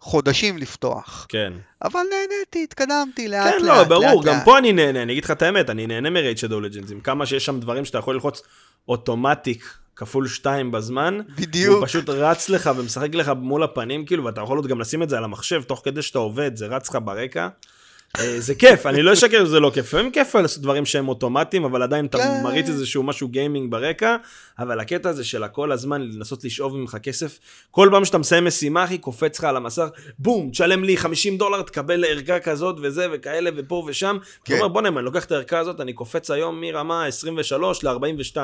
חודשים 0.00 0.58
לפתוח. 0.58 1.26
כן. 1.28 1.52
אבל 1.82 2.00
נהניתי, 2.10 2.64
התקדמתי 2.64 3.28
לאט 3.28 3.54
כן, 3.54 3.64
לאט. 3.64 3.76
לא, 3.76 3.84
ברור, 3.84 4.04
לאט, 4.04 4.24
גם 4.24 4.36
לאט. 4.36 4.44
פה 4.44 4.58
אני 4.58 4.72
נהנה, 4.72 5.02
אני 5.02 5.12
אגיד 5.12 5.24
לך 5.24 5.30
את 5.30 5.42
האמת, 5.42 5.70
אני 5.70 5.86
נהנה 5.86 6.10
מ 6.10 6.16
Raid 6.16 6.38
Shadow 6.38 6.60
Legends, 6.60 6.90
עם 6.90 7.00
כמה 7.00 7.26
שיש 7.26 7.44
שם 7.44 7.60
דברים 7.60 7.84
שאתה 7.84 7.98
יכול 7.98 8.14
ללחוץ 8.14 8.42
automatic 8.88 9.74
כפול 9.96 10.28
שתיים 10.28 10.70
בזמן, 10.70 11.20
בדיוק. 11.36 11.76
הוא 11.76 11.86
פשוט 11.86 12.08
רץ 12.08 12.48
לך 12.48 12.70
ומשחק 12.76 13.14
לך 13.14 13.32
מול 13.36 13.62
הפנים, 13.62 14.06
כאילו, 14.06 14.24
ואתה 14.24 14.40
יכול 14.40 14.58
עוד 14.58 14.66
גם 14.66 14.80
לשים 14.80 15.02
את 15.02 15.08
זה 15.08 15.18
על 15.18 15.24
המחשב, 15.24 15.62
תוך 15.62 15.80
כדי 15.84 16.02
שאתה 16.02 16.18
עובד, 16.18 16.56
זה 16.56 16.66
רץ 16.66 16.88
לך 16.88 16.98
ברקע. 17.04 17.48
אה, 18.18 18.40
זה 18.40 18.54
כיף, 18.54 18.86
אני 18.86 19.02
לא 19.02 19.12
אשקר 19.12 19.44
שזה 19.44 19.60
לא 19.60 19.70
כיף, 19.74 19.86
לפעמים 19.86 20.12
כיף 20.12 20.34
לעשות 20.34 20.62
דברים 20.62 20.86
שהם 20.86 21.08
אוטומטיים, 21.08 21.64
אבל 21.64 21.82
עדיין 21.82 22.06
אתה 22.06 22.18
כן. 22.18 22.40
מריץ 22.44 22.68
איזשהו 22.68 23.02
משהו 23.02 23.28
גיימינג 23.28 23.70
ברקע, 23.70 24.16
אבל 24.58 24.80
הקטע 24.80 25.08
הזה 25.08 25.24
של 25.24 25.42
הכל 25.42 25.72
הזמן 25.72 26.02
לנסות 26.02 26.44
לשאוב 26.44 26.76
ממך 26.76 26.96
כסף, 27.02 27.38
כל 27.70 27.88
פעם 27.92 28.04
שאתה 28.04 28.18
מסיים 28.18 28.44
משימה, 28.44 28.84
אחי, 28.84 28.98
קופץ 28.98 29.38
לך 29.38 29.44
על 29.44 29.56
המסך, 29.56 29.88
בום, 30.18 30.50
תשלם 30.50 30.84
לי 30.84 30.96
50 30.96 31.38
דולר, 31.38 31.62
תקבל 31.62 32.04
ערכה 32.04 32.38
כזאת 32.38 32.76
וזה 32.82 33.06
וכאלה 33.12 33.50
ופה 33.56 33.84
ושם. 33.86 34.18
אתה 34.22 34.38
כן. 34.44 34.54
אומר, 34.58 34.68
בוא'נה, 34.68 34.88
אני 34.88 35.04
לוקח 35.04 35.24
את 35.24 35.32
הערכה 35.32 35.58
הזאת, 35.58 35.80
אני 35.80 35.92
קופץ 35.92 36.30
היום 36.30 36.60
מרמה 36.60 37.06
23 37.06 37.84
ל-42. 37.84 38.36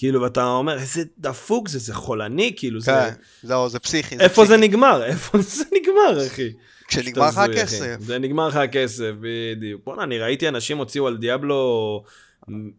כאילו, 0.00 0.22
ואתה 0.22 0.44
אומר, 0.44 0.78
איזה 0.78 1.02
דפוק 1.18 1.68
זה, 1.68 1.78
זה 1.78 1.94
חולני, 1.94 2.52
כאילו, 2.56 2.80
זה... 2.80 2.92
כן, 2.92 3.10
לא, 3.44 3.68
זה 3.68 3.78
פסיכי. 3.78 4.16
איפה 4.20 4.44
זה. 4.44 4.56
נגמר? 4.56 5.04
איפה 5.12 5.38
זה 5.38 5.64
נגמר, 5.72 6.26
אחי? 6.26 6.52
כשנגמר 6.88 7.28
לך. 7.28 7.38
הכסף. 7.38 7.96
זה 8.00 8.18
נגמר 8.18 8.48
לך 8.48 8.56
הכסף, 8.56 9.10
בדיוק. 9.20 9.82
בוא'נה, 9.84 10.02
אני 10.02 10.18
ראיתי 10.18 10.48
אנשים 10.48 10.78
הוציאו 10.78 11.06
על 11.06 11.16
דיאבלו 11.16 12.04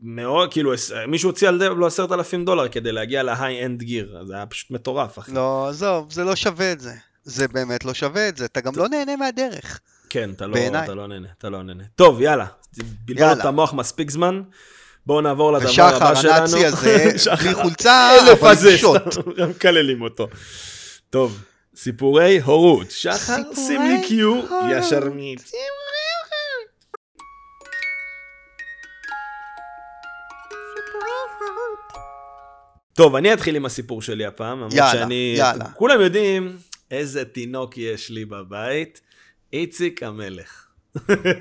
מאוד, 0.01 0.51
כאילו, 0.51 0.74
מישהו 1.08 1.30
הוציא 1.30 1.48
על 1.48 1.60
דיאבלו 1.60 1.88
עשרת 1.88 2.12
אלפים 2.12 2.46
דולר 2.46 2.68
כדי 2.68 2.92
להגיע 2.92 3.24
להיי-אנד 3.24 3.84
גיר, 3.84 4.24
זה 4.28 4.36
היה 4.36 4.46
פשוט 4.46 4.72
מטורף, 4.72 5.20
אחי. 5.20 5.32
לא, 5.32 5.68
עזוב, 5.70 6.12
זה 6.12 6.24
לא 6.24 6.36
שווה 6.36 6.72
את 6.72 6.80
זה. 6.80 6.94
זה 7.24 7.48
באמת 7.48 7.86
לא 7.86 7.94
שווה 7.94 8.30
את 8.30 8.38
זה. 8.38 8.46
אתה 8.46 8.62
גם 8.62 8.74
לא 8.75 8.88
נהנה 8.88 9.16
מהדרך. 9.16 9.80
כן, 10.10 10.30
אתה 10.30 10.48
לא. 10.48 10.58
אתה 10.84 10.94
לא 10.94 11.08
נהנה, 11.08 11.28
אתה 11.38 11.50
לא 11.50 11.63
נהנה. 11.63 11.84
טוב, 11.96 12.22
יאללה, 12.22 12.46
בלבלנו 12.78 13.30
יאללה. 13.30 13.42
את 13.42 13.46
המוח 13.46 13.74
מספיק 13.74 14.12
זמן. 14.12 14.42
בואו 15.12 15.22
נעבור 15.22 15.51
לדבר 15.51 15.84
הבא 15.84 16.15
שלנו. 16.15 16.36
הנאצי 16.36 16.65
הזה, 16.65 17.12
בלי 17.44 17.53
חולצה, 17.53 18.12
אבל 18.22 18.36
עם 18.41 18.77
שוט. 18.77 19.01
מקללים 19.50 20.01
אותו. 20.01 20.27
טוב, 21.10 21.44
סיפורי 21.75 22.39
הורות. 22.41 22.91
שחר, 22.91 23.41
שים 23.56 23.82
לי 23.82 24.08
קיו, 24.08 24.27
הורות. 24.36 24.72
יא 24.72 24.82
שרמית. 24.82 25.51
טוב, 32.94 33.15
אני 33.15 33.34
אתחיל 33.34 33.56
עם 33.56 33.65
הסיפור 33.65 34.01
שלי 34.01 34.25
הפעם, 34.25 34.58
למרות 34.58 34.74
יאללה, 34.74 34.91
שאני... 34.91 35.34
יאללה. 35.38 35.65
כולם 35.65 36.01
יודעים 36.01 36.58
איזה 36.91 37.25
תינוק 37.25 37.77
יש 37.77 38.10
לי 38.10 38.25
בבית, 38.25 39.01
איציק 39.53 40.03
המלך. 40.03 40.71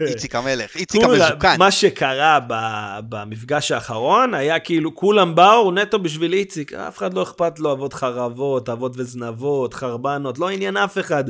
איציק 0.07 0.35
המלך, 0.35 0.77
איציק 0.77 1.01
המזוקן. 1.05 1.55
מה 1.59 1.71
שקרה 1.71 2.39
במפגש 3.09 3.73
האחרון 3.73 4.35
היה 4.35 4.59
כאילו 4.59 4.95
כולם 4.95 5.35
באו 5.35 5.71
נטו 5.73 5.99
בשביל 5.99 6.33
איציק, 6.33 6.73
אף 6.73 6.99
אחד 6.99 7.15
לא 7.15 7.23
אכפת 7.23 7.59
לו 7.59 7.73
אבות 7.73 7.93
חרבות, 7.95 8.69
אבות 8.69 8.93
וזנבות, 8.97 9.75
חרבנות, 9.75 10.39
לא 10.39 10.49
עניין 10.51 10.77
אף 10.77 10.99
אחד. 10.99 11.25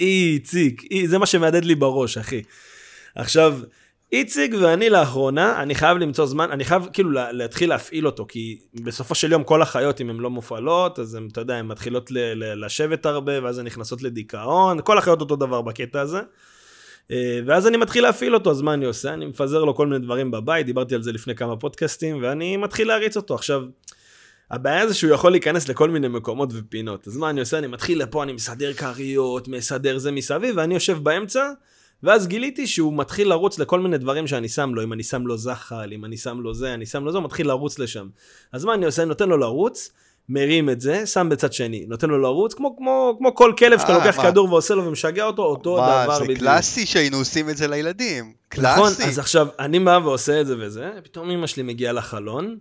איציק, 0.00 0.82
אי- 0.90 1.08
זה 1.08 1.18
מה 1.18 1.26
שמהדהד 1.26 1.64
לי 1.64 1.74
בראש, 1.74 2.18
אחי. 2.18 2.42
עכשיו, 3.14 3.58
איציק 4.12 4.52
ואני 4.60 4.90
לאחרונה, 4.90 5.62
אני 5.62 5.74
חייב 5.74 5.98
למצוא 5.98 6.26
זמן, 6.26 6.50
אני 6.50 6.64
חייב 6.64 6.86
כאילו 6.92 7.10
לה- 7.10 7.32
להתחיל 7.32 7.68
להפעיל 7.68 8.06
אותו, 8.06 8.26
כי 8.28 8.58
בסופו 8.74 9.14
של 9.14 9.32
יום 9.32 9.44
כל 9.44 9.62
החיות, 9.62 10.00
אם 10.00 10.10
הן 10.10 10.16
לא 10.16 10.30
מופעלות, 10.30 10.98
אז 10.98 11.14
הן, 11.14 11.28
אתה 11.32 11.40
יודע, 11.40 11.54
הן 11.54 11.66
מתחילות 11.66 12.10
לשבת 12.56 13.06
הרבה, 13.06 13.44
ואז 13.44 13.58
הן 13.58 13.66
נכנסות 13.66 14.02
לדיכאון, 14.02 14.78
כל 14.84 14.98
החיות 14.98 15.20
אותו 15.20 15.36
דבר 15.36 15.62
בקטע 15.62 16.00
הזה. 16.00 16.20
אה, 17.10 17.40
ואז 17.46 17.66
אני 17.66 17.76
מתחיל 17.76 18.02
להפעיל 18.02 18.34
אותו, 18.34 18.50
אז 18.50 18.62
מה 18.62 18.74
אני 18.74 18.84
עושה? 18.84 19.14
אני 19.14 19.26
מפזר 19.26 19.64
לו 19.64 19.74
כל 19.74 19.86
מיני 19.86 20.04
דברים 20.04 20.30
בבית, 20.30 20.66
דיברתי 20.66 20.94
על 20.94 21.02
זה 21.02 21.12
לפני 21.12 21.34
כמה 21.34 21.56
פודקאסטים, 21.56 22.18
ואני 22.22 22.56
מתחיל 22.56 22.88
להריץ 22.88 23.16
אותו. 23.16 23.34
עכשיו, 23.34 23.64
הבעיה 24.50 24.88
זה 24.88 24.94
שהוא 24.94 25.12
יכול 25.12 25.30
להיכנס 25.30 25.68
לכל 25.68 25.90
מיני 25.90 26.08
מקומות 26.08 26.50
ופינות. 26.52 27.08
אז 27.08 27.16
מה 27.16 27.30
אני 27.30 27.40
עושה? 27.40 27.58
אני 27.58 27.66
מתחיל 27.66 28.02
לפה, 28.02 28.22
אני 28.22 28.32
מסדר 28.32 28.72
כריות, 28.72 29.48
מסדר 29.48 29.98
זה 29.98 30.10
מסביב, 30.10 30.54
ואני 30.56 30.74
יושב 30.74 30.98
באמצע, 30.98 31.50
ואז 32.02 32.26
גיליתי 32.26 32.66
שהוא 32.66 32.98
מתחיל 32.98 33.28
לרוץ 33.28 33.58
לכל 33.58 33.80
מיני 33.80 33.98
דברים 33.98 34.26
שאני 34.26 34.48
שם 34.48 34.74
לו, 34.74 34.82
אם 34.82 34.92
אני 34.92 35.02
שם 35.02 35.26
לו 35.26 35.36
זחל, 35.38 35.92
אם 35.92 36.04
אני 36.04 36.16
שם 36.16 36.40
לו 36.40 36.54
זה, 36.54 36.74
אני 36.74 36.86
שם 36.86 37.04
לו 37.04 37.12
זה, 37.12 37.18
הוא 37.18 37.24
מתחיל 37.24 37.48
לרוץ 37.48 37.78
לשם. 37.78 38.08
אז 38.52 38.64
מה 38.64 38.74
אני 38.74 38.86
עושה? 38.86 39.02
אני 39.02 39.08
נותן 39.08 39.28
לו 39.28 39.36
לרוץ, 39.36 39.92
מרים 40.32 40.70
את 40.70 40.80
זה, 40.80 41.06
שם 41.06 41.28
בצד 41.30 41.52
שני, 41.52 41.84
נותן 41.88 42.08
לו 42.08 42.18
לרוץ, 42.18 42.54
כמו, 42.54 42.76
כמו, 42.76 43.14
כמו 43.18 43.34
כל 43.34 43.52
כלב 43.58 43.78
שאתה 43.78 43.92
אה, 43.92 43.98
לוקח 43.98 44.16
מה? 44.18 44.30
כדור 44.30 44.52
ועושה 44.52 44.74
לו 44.74 44.84
ומשגע 44.84 45.24
אותו, 45.24 45.42
אותו 45.42 45.76
מה, 45.76 46.04
דבר 46.04 46.18
זה 46.18 46.24
בדיוק. 46.24 46.38
קלאסי 46.38 46.86
שהיינו 46.86 47.16
עושים 47.16 47.48
את 47.48 47.56
זה 47.56 47.68
לילדים. 47.68 48.32
נכון, 48.58 48.74
קלאסי. 48.76 49.04
אז 49.04 49.18
עכשיו, 49.18 49.48
אני 49.58 49.80
בא 49.80 50.00
ועושה 50.04 50.40
את 50.40 50.46
זה 50.46 50.54
וזה, 50.58 50.90
פתאום 51.04 51.30
אמא 51.30 51.46
שלי 51.46 51.62
מגיעה 51.62 51.92
לחלון, 51.92 52.56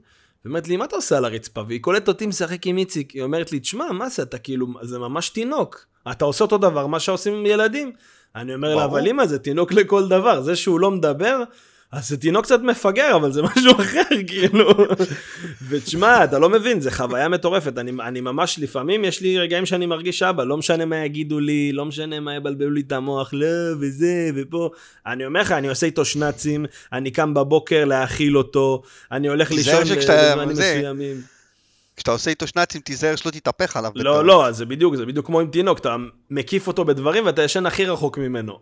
ואומרת 0.46 0.68
לי, 0.68 0.78
מה 0.78 0.86
אתה 0.86 0.96
עושה 0.96 1.18
על 1.18 1.26
הרצפה? 1.26 1.62
והיא 1.68 1.82
קולטת 1.82 2.08
אותי 2.08 2.28
משחק 2.28 2.68
עם 2.68 2.78
איציק. 2.78 3.12
היא 3.12 3.24
אומרת 3.24 3.52
לי, 3.52 3.60
תשמע, 3.60 3.92
מה 3.92 4.10
זה, 4.10 4.24
אתה 4.24 4.38
כאילו, 4.38 4.68
זה 4.82 5.00
ממש 5.00 5.30
תינוק. 5.30 5.86
אתה 6.12 6.26
עושה 6.26 6.44
אותו 6.44 6.58
דבר, 6.58 6.88
מה 6.88 7.00
שעושים 7.00 7.34
עם 7.34 7.46
ילדים. 7.46 7.92
אני 8.36 8.54
אומר 8.54 8.76
לה. 8.76 8.86
אבל 8.86 9.08
אמא, 9.08 9.26
זה 9.26 9.40
תינוק 9.40 9.72
לכל 9.72 10.08
דבר. 10.08 10.42
זה 10.42 10.56
שהוא 10.56 10.80
לא 10.80 10.92
מדבר, 10.92 11.44
אז 11.92 12.10
זה 12.10 12.18
תינוק 12.18 12.46
קצת 12.46 12.62
מפגר, 12.62 13.16
אבל 13.16 13.32
זה 13.32 13.42
משהו 13.56 13.72
אחר, 13.80 14.02
כאילו. 14.28 14.74
ותשמע, 15.70 16.24
אתה 16.24 16.40
לא 16.40 16.50
מבין, 16.50 16.82
זה 16.82 16.92
חוויה 16.92 17.30
מטורפת. 17.30 17.78
אני, 17.78 17.92
אני 18.04 18.22
ממש, 18.22 18.60
לפעמים 18.60 19.06
יש 19.06 19.22
לי 19.22 19.40
רגעים 19.40 19.66
שאני 19.66 19.86
מרגיש 19.86 20.24
אבא, 20.24 20.44
לא 20.44 20.58
משנה 20.58 20.86
מה 20.86 20.98
יגידו 21.06 21.40
לי, 21.40 21.72
לא 21.72 21.86
משנה 21.86 22.20
מה 22.20 22.36
יבלבלו 22.36 22.72
לי 22.72 22.82
את 22.82 22.92
המוח, 22.92 23.34
לא, 23.34 23.48
וזה, 23.80 24.30
ופה. 24.36 24.70
אני 25.06 25.26
אומר 25.26 25.42
לך, 25.42 25.52
אני 25.52 25.70
עושה 25.70 25.86
איתו 25.86 26.06
שנאצים, 26.06 26.66
אני 26.94 27.12
קם 27.12 27.34
בבוקר 27.34 27.86
להאכיל 27.86 28.38
אותו, 28.38 28.82
אני 29.12 29.28
הולך 29.28 29.52
לישון 29.52 29.84
בזמנים 29.84 30.50
מסוימים. 30.50 31.41
כשאתה 32.02 32.12
עושה 32.12 32.30
איתו 32.30 32.48
שנאצים, 32.48 32.82
תיזהר 32.82 33.16
שלא 33.16 33.32
תתהפך 33.32 33.78
עליו. 33.78 33.92
לא. 33.96 34.26
לא, 34.26 34.52
זה 34.52 34.66
בדיוק, 34.66 34.96
זה 34.96 35.06
בדיוק 35.06 35.26
כמו 35.26 35.40
עם 35.40 35.48
תינוק, 35.48 35.80
אתה 35.80 35.96
מקיף 36.30 36.68
אותו 36.68 36.86
בדברים 36.86 37.26
ואתה 37.26 37.44
ישן 37.44 37.66
הכי 37.66 37.86
רחוק 37.86 38.18
ממנו. 38.18 38.60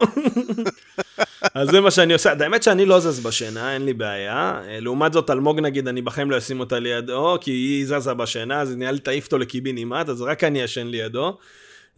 אז 1.53 1.69
זה 1.69 1.81
מה 1.81 1.91
שאני 1.91 2.13
עושה. 2.13 2.33
האמת 2.39 2.63
שאני 2.63 2.85
לא 2.85 2.99
זז 2.99 3.19
בשינה, 3.19 3.73
אין 3.73 3.85
לי 3.85 3.93
בעיה. 3.93 4.61
אה, 4.67 4.79
לעומת 4.79 5.13
זאת, 5.13 5.29
אלמוג 5.29 5.59
נגיד, 5.59 5.87
אני 5.87 6.01
בחיים 6.01 6.31
לא 6.31 6.37
אשים 6.37 6.59
אותה 6.59 6.79
לידו, 6.79 7.37
כי 7.41 7.51
היא 7.51 7.85
זזה 7.85 8.13
בשינה, 8.13 8.61
אז 8.61 8.75
נראה 8.75 8.91
לי 8.91 8.99
תעיף 8.99 9.25
אותו 9.25 9.37
לקיבינימט, 9.37 10.09
אז 10.09 10.21
רק 10.21 10.43
אני 10.43 10.61
ישן 10.61 10.87
לידו. 10.87 11.37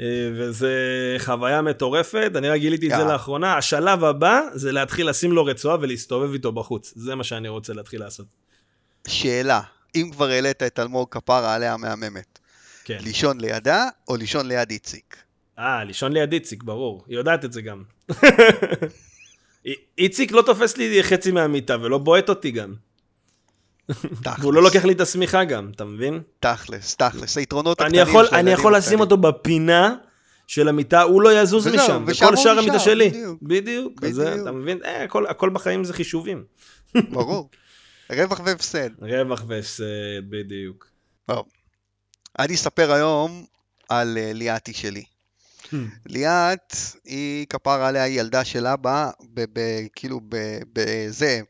אה, 0.02 0.06
וזה 0.34 0.72
חוויה 1.20 1.62
מטורפת, 1.62 2.32
אני 2.36 2.50
רק 2.50 2.60
גיליתי 2.60 2.94
את 2.94 2.98
זה. 2.98 3.04
לאחרונה. 3.04 3.58
השלב 3.58 4.04
הבא 4.04 4.42
זה 4.54 4.72
להתחיל 4.72 5.10
לשים 5.10 5.32
לו 5.32 5.46
רצועה 5.46 5.78
ולהסתובב 5.82 6.34
איתו 6.34 6.52
בחוץ. 6.52 6.94
זה 6.96 7.16
מה 7.16 7.24
שאני 7.24 7.50
רוצה 7.50 7.74
להתחיל 7.74 8.00
לעשות. 8.00 8.26
שאלה, 9.08 9.62
אם 9.96 10.10
כבר 10.12 10.30
העלית 10.30 10.64
את 10.64 10.80
אלמוג 10.80 11.08
כפרה 11.12 11.56
עליה 11.56 11.74
המהממת, 11.74 12.40
כן. 12.86 12.98
לישון 13.02 13.42
לידה 13.42 13.86
או 14.08 14.16
לישון 14.16 14.48
ליד 14.48 14.72
איציק? 14.72 15.16
אה, 15.60 15.84
לישון 15.84 16.12
ליד 16.12 16.34
איציק, 16.34 16.64
ברור. 16.64 17.04
היא 17.08 17.18
יודעת 17.18 17.46
את 17.46 17.54
זה 17.54 17.62
גם. 17.62 17.84
אי- 19.66 19.76
איציק 19.98 20.32
לא 20.32 20.42
תופס 20.42 20.78
לי 20.78 21.04
חצי 21.04 21.32
מהמיטה 21.32 21.78
ולא 21.82 21.98
בועט 21.98 22.30
אותי 22.30 22.52
גם. 22.52 22.74
תכלס, 24.24 24.40
והוא 24.40 24.54
לא 24.54 24.64
לוקח 24.64 24.86
לי 24.86 24.94
את 24.94 25.02
השמיכה 25.02 25.44
גם, 25.44 25.72
אתה 25.76 25.86
מבין? 25.86 26.22
תכלס, 26.40 26.96
תכלס, 26.96 27.38
היתרונות 27.38 27.82
אני 27.82 28.02
הקטנים 28.02 28.20
של 28.26 28.30
אני 28.30 28.38
הילדים 28.38 28.54
יכול 28.60 28.76
לשים. 28.76 29.00
אותו 29.00 29.18
בפינה 29.18 29.96
של 30.48 30.68
המיטה, 30.68 31.02
הוא 31.02 31.22
לא 31.22 31.42
יזוז 31.42 31.68
וזהו, 31.68 31.84
משם, 31.84 32.04
וכל 32.08 32.36
שאר 32.36 32.60
המיטה 32.60 32.80
שלי. 32.80 33.10
בדיוק. 33.10 33.42
בדיוק. 33.42 34.04
אז. 34.04 34.20
אתה 34.20 34.52
מבין? 34.52 34.80
אה, 34.86 35.04
הכל- 35.04 35.28
הכל 35.28 35.50
בחיים 35.50 35.84
זה 35.84 35.94
חישובים. 35.94 36.44
ברור. 37.10 37.50
רווח 38.12 38.42
והפסד. 38.46 38.90
רווח 39.04 39.44
והפסד, 39.48 40.30
בדיוק. 40.30 40.88
אני 42.40 42.56
אספר 42.56 42.92
היום 42.92 43.46
על 43.90 44.18
אה, 44.18 44.34
ליאתי 44.34 44.74
שלי. 44.74 45.04
ליאת 46.06 46.74
היא 47.06 47.48
כפרה 47.48 47.88
עליה, 47.88 48.04
היא 48.04 48.20
ילדה 48.20 48.46
של 48.46 48.68
אבא, 48.68 49.10
ב- 49.34 49.60
ב- 49.60 49.88
כאילו 49.96 50.22
בזה, 50.74 51.42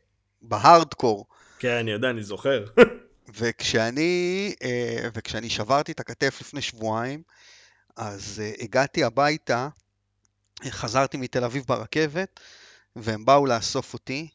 בהארדקור. 0.42 1.26
כן, 1.58 1.76
אני 1.76 1.90
יודע, 1.90 2.10
אני 2.10 2.22
זוכר. 2.22 2.64
וכשאני, 3.38 4.54
אה, 4.62 5.08
וכשאני 5.14 5.50
שברתי 5.50 5.92
את 5.92 6.00
הכתף 6.00 6.38
לפני 6.40 6.62
שבועיים, 6.62 7.22
אז 7.96 8.42
אה, 8.44 8.52
הגעתי 8.60 9.04
הביתה, 9.04 9.68
חזרתי 10.68 11.16
מתל 11.16 11.44
אביב 11.44 11.64
ברכבת, 11.68 12.40
והם 12.96 13.24
באו 13.24 13.46
לאסוף 13.46 13.94
אותי. 13.94 14.28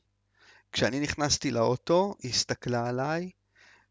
כשאני 0.78 1.00
נכנסתי 1.00 1.52
לאוטו, 1.52 2.16
היא 2.24 2.32
הסתכלה 2.32 2.90
עליי, 2.90 3.30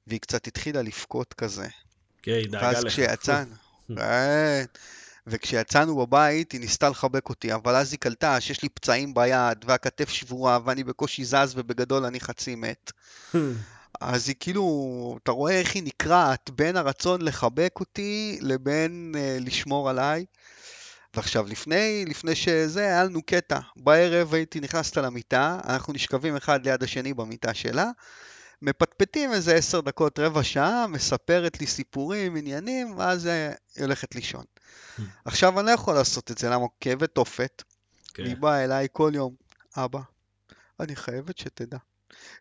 והיא 0.07 0.21
קצת 0.21 0.47
התחילה 0.47 0.83
לבכות 0.83 1.35
כזה. 1.35 1.69
כן, 2.23 2.33
היא 2.33 2.49
דאגה 2.49 2.66
ואז 2.66 2.85
לך. 2.85 2.93
כשיצאנו, 2.93 3.55
כן. 3.97 4.64
וכשיצאנו 5.26 5.97
בבית 5.97 6.52
היא 6.52 6.61
ניסתה 6.61 6.88
לחבק 6.88 7.28
אותי, 7.28 7.55
אבל 7.55 7.75
אז 7.75 7.93
היא 7.93 7.99
קלטה 7.99 8.40
שיש 8.40 8.62
לי 8.62 8.69
פצעים 8.69 9.14
ביד, 9.14 9.64
והכתף 9.66 10.09
שבורה, 10.09 10.59
ואני 10.64 10.85
בקושי 10.85 11.25
זז, 11.25 11.52
ובגדול 11.57 12.05
אני 12.05 12.21
חצי 12.21 12.55
מת. 12.55 12.93
אז 14.00 14.28
היא 14.28 14.37
כאילו, 14.40 15.19
אתה 15.23 15.31
רואה 15.31 15.61
איך 15.61 15.75
היא 15.75 15.83
נקרעת 15.83 16.50
בין 16.50 16.76
הרצון 16.76 17.23
לחבק 17.23 17.73
אותי 17.81 18.38
לבין 18.40 19.14
uh, 19.14 19.45
לשמור 19.45 19.90
עליי. 19.90 20.25
ועכשיו, 21.17 21.47
לפני, 21.47 22.05
לפני 22.09 22.35
שזה, 22.35 22.81
היה 22.81 23.05
לנו 23.05 23.23
קטע. 23.23 23.59
בערב 23.77 24.35
הייתי 24.35 24.61
נכנסת 24.61 24.97
למיטה, 24.97 25.61
אנחנו 25.65 25.93
נשכבים 25.93 26.37
אחד 26.37 26.67
ליד 26.67 26.83
השני 26.83 27.15
במיטה 27.15 27.55
שלה, 27.55 27.91
מפטפטים 28.63 29.33
איזה 29.33 29.55
עשר 29.55 29.81
דקות, 29.81 30.19
רבע 30.19 30.43
שעה, 30.43 30.87
מספרת 30.87 31.61
לי 31.61 31.67
סיפורים, 31.67 32.37
עניינים, 32.37 32.99
ואז 32.99 33.27
היא 33.27 33.85
הולכת 33.85 34.15
לישון. 34.15 34.45
עכשיו 35.25 35.61
אני 35.61 35.67
לא 35.67 35.71
יכול 35.71 35.95
לעשות 35.95 36.31
את 36.31 36.39
זה, 36.39 36.49
למה? 36.49 36.67
כאבי 36.81 37.07
תופת. 37.07 37.63
כן. 38.15 38.23
והיא 38.23 38.37
באה 38.37 38.65
אליי 38.65 38.89
כל 38.93 39.13
יום, 39.15 39.35
אבא, 39.77 40.01
אני 40.81 40.97
חייבת 40.97 41.39
שתדע, 41.39 41.79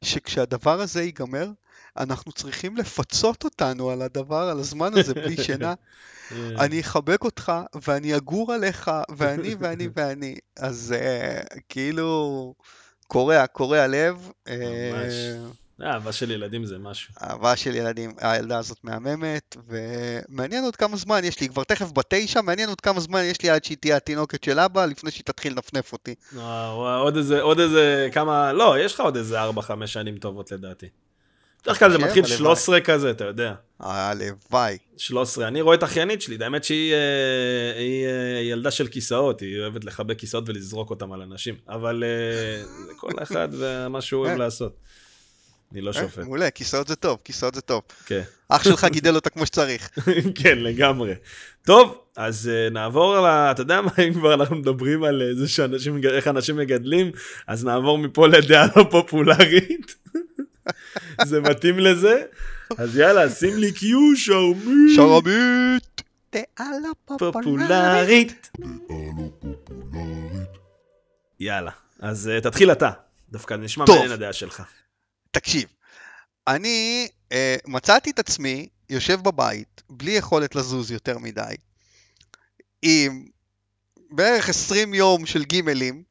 שכשהדבר 0.01 0.81
הזה 0.81 1.03
ייגמר, 1.03 1.51
אנחנו 1.97 2.31
צריכים 2.31 2.77
לפצות 2.77 3.43
אותנו 3.43 3.89
על 3.89 4.01
הדבר, 4.01 4.49
על 4.49 4.59
הזמן 4.59 4.97
הזה 4.97 5.13
בלי 5.13 5.37
שינה. 5.43 5.73
אה, 6.31 6.65
אני 6.65 6.81
אחבק 6.81 7.23
אותך, 7.23 7.51
ואני 7.87 8.15
אגור 8.15 8.53
עליך, 8.53 8.91
ואני 9.17 9.55
ואני 9.59 9.87
ואני. 9.95 10.35
אז 10.59 10.95
uh, 10.97 11.59
כאילו, 11.69 12.53
קורע, 13.07 13.47
קורע 13.47 13.87
לב. 13.87 14.31
ממש. 14.47 15.13
Uh, 15.51 15.65
אהבה 15.83 16.11
של 16.11 16.31
ילדים 16.31 16.65
זה 16.65 16.77
משהו. 16.77 17.13
אהבה 17.21 17.55
של 17.55 17.75
ילדים, 17.75 18.11
הילדה 18.17 18.57
הזאת 18.57 18.77
מהממת, 18.83 19.57
ומעניין 19.67 20.63
עוד 20.63 20.75
כמה 20.75 20.97
זמן 20.97 21.23
יש 21.23 21.39
לי, 21.39 21.49
כבר 21.49 21.63
תכף 21.63 21.91
בתשע, 21.91 22.41
מעניין 22.41 22.69
עוד 22.69 22.81
כמה 22.81 22.99
זמן 22.99 23.23
יש 23.23 23.41
לי 23.41 23.49
עד 23.49 23.63
שהיא 23.63 23.77
תהיה 23.77 23.97
התינוקת 23.97 24.43
של 24.43 24.59
אבא, 24.59 24.85
לפני 24.85 25.11
שהיא 25.11 25.23
תתחיל 25.25 25.53
לנפנף 25.53 25.93
אותי. 25.93 26.15
וואו, 26.33 26.99
עוד 26.99 27.17
איזה, 27.17 27.41
עוד 27.41 27.59
איזה 27.59 28.09
כמה, 28.11 28.53
לא, 28.53 28.79
יש 28.79 28.93
לך 28.93 28.99
עוד 28.99 29.15
איזה 29.15 29.49
4-5 29.49 29.87
שנים 29.87 30.17
טובות 30.17 30.51
לדעתי. 30.51 30.87
בדרך 31.65 31.79
כלל 31.79 31.91
זה 31.91 31.97
חושב, 31.97 32.07
מתחיל 32.07 32.23
הלוואי. 32.23 32.37
13 32.37 32.81
כזה, 32.81 33.11
אתה 33.11 33.23
יודע. 33.23 33.53
הלוואי. 33.79 34.77
13. 34.97 35.47
אני 35.47 35.61
רואה 35.61 35.75
את 35.75 35.83
האחיינית 35.83 36.21
שלי, 36.21 36.37
האמת 36.43 36.63
שהיא 36.63 36.93
אה, 36.93 37.79
היא, 37.79 38.05
אה, 38.05 38.41
ילדה 38.41 38.71
של 38.71 38.87
כיסאות, 38.87 39.39
היא 39.39 39.59
אוהבת 39.59 39.85
לחבק 39.85 40.19
כיסאות 40.19 40.49
ולזרוק 40.49 40.89
אותם 40.89 41.11
על 41.11 41.21
אנשים, 41.21 41.55
אבל 41.69 42.03
אה, 42.03 42.63
כל 42.97 43.11
אחד 43.23 43.49
ומה 43.51 44.01
שהוא 44.01 44.21
אוהב 44.21 44.31
אה. 44.31 44.37
לעשות. 44.37 44.75
אני 45.71 45.81
לא 45.81 45.93
שופט, 45.93 46.17
מעולה, 46.17 46.49
כיסאות 46.49 46.87
זה 46.87 46.95
טוב, 46.95 47.19
כיסאות 47.23 47.55
זה 47.55 47.61
טוב. 47.61 47.81
כן. 48.05 48.21
אח 48.49 48.63
שלך 48.63 48.85
גידל 48.85 49.15
אותה 49.15 49.29
כמו 49.29 49.45
שצריך. 49.45 49.89
כן, 50.43 50.57
לגמרי. 50.57 51.13
טוב, 51.65 51.97
אז 52.15 52.51
uh, 52.51 52.73
נעבור 52.73 53.19
ל... 53.19 53.25
אתה 53.25 53.61
יודע 53.61 53.81
מה, 53.81 53.91
אם 54.07 54.13
כבר 54.13 54.33
אנחנו 54.33 54.55
מדברים 54.55 55.03
על 55.03 55.21
אה, 55.21 55.35
זה 55.35 55.47
שאנשים, 55.47 56.01
איך 56.13 56.27
אנשים 56.27 56.57
מגדלים, 56.57 57.11
אז 57.47 57.65
נעבור 57.65 57.97
מפה 57.97 58.27
לדעה 58.27 58.67
לא 58.75 58.85
פופולרית. 58.91 59.95
זה 61.25 61.41
מתאים 61.41 61.79
לזה? 61.79 62.23
אז 62.77 62.97
יאללה, 62.97 63.29
שים 63.29 63.57
לי 63.57 63.71
קיו 63.71 64.15
שרמי. 64.15 64.95
שרמית! 64.95 66.01
דעה 66.31 66.69
לא 66.83 67.17
פופולרית. 67.17 68.49
יאללה, 71.39 71.71
אז 71.99 72.31
uh, 72.37 72.43
תתחיל 72.43 72.71
אתה. 72.71 72.91
דווקא 73.29 73.53
נשמע. 73.53 73.85
מעניין 73.87 74.11
הדעה 74.11 74.33
שלך. 74.33 74.63
תקשיב, 75.31 75.65
אני 76.47 77.07
אה, 77.31 77.55
מצאתי 77.67 78.09
את 78.09 78.19
עצמי 78.19 78.67
יושב 78.89 79.19
בבית, 79.21 79.81
בלי 79.89 80.11
יכולת 80.11 80.55
לזוז 80.55 80.91
יותר 80.91 81.17
מדי, 81.17 81.55
עם 82.81 83.25
בערך 84.11 84.49
20 84.49 84.93
יום 84.93 85.25
של 85.25 85.43
גימלים, 85.43 86.03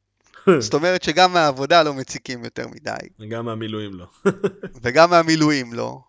זאת 0.59 0.73
אומרת 0.73 1.03
שגם 1.03 1.33
מהעבודה 1.33 1.83
לא 1.83 1.93
מציקים 1.93 2.43
יותר 2.43 2.67
מדי, 2.67 2.91
וגם 3.19 3.45
מהמילואים 3.45 3.93
לא. 3.93 4.07
וגם 4.83 5.09
מהמילואים 5.09 5.73
לא. 5.73 6.03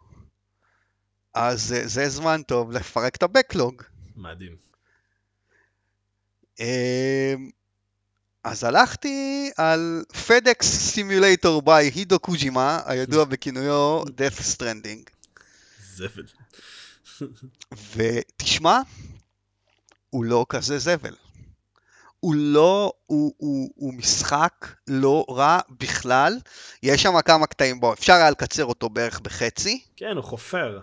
אז 1.35 1.73
אה, 1.73 1.88
זה 1.88 2.09
זמן 2.09 2.43
טוב 2.47 2.73
לפרק 2.73 3.16
את 3.16 3.23
הבקלוג. 3.23 3.83
מדהים. 4.16 4.57
אה, 6.61 7.35
אז 8.45 8.64
הלכתי 8.64 9.50
על 9.57 10.02
FedEx 10.12 10.62
Simulator 10.95 11.66
by 11.66 11.71
הידו 11.71 12.19
קוג'ימה, 12.19 12.81
הידוע 12.87 13.25
בכינויו 13.31 14.02
Death 14.02 14.40
Stranding. 14.57 15.11
זבל. 15.95 16.26
ותשמע, 17.95 18.81
הוא 20.11 20.25
לא 20.25 20.47
כזה 20.49 20.78
זבל. 20.78 21.14
הוא 22.26 22.35
לא, 22.35 22.92
הוא, 23.06 23.33
הוא, 23.37 23.71
הוא 23.75 23.95
משחק 23.95 24.66
לא 24.88 25.25
רע 25.30 25.59
בכלל. 25.71 26.38
יש 26.83 27.02
שם 27.02 27.21
כמה 27.21 27.47
קטעים 27.47 27.80
בו, 27.80 27.92
אפשר 27.92 28.12
היה 28.12 28.30
לקצר 28.30 28.64
אותו 28.64 28.88
בערך 28.88 29.21
בחצי. 29.21 29.85
כן, 29.97 30.12
הוא 30.16 30.25
חופר. 30.25 30.80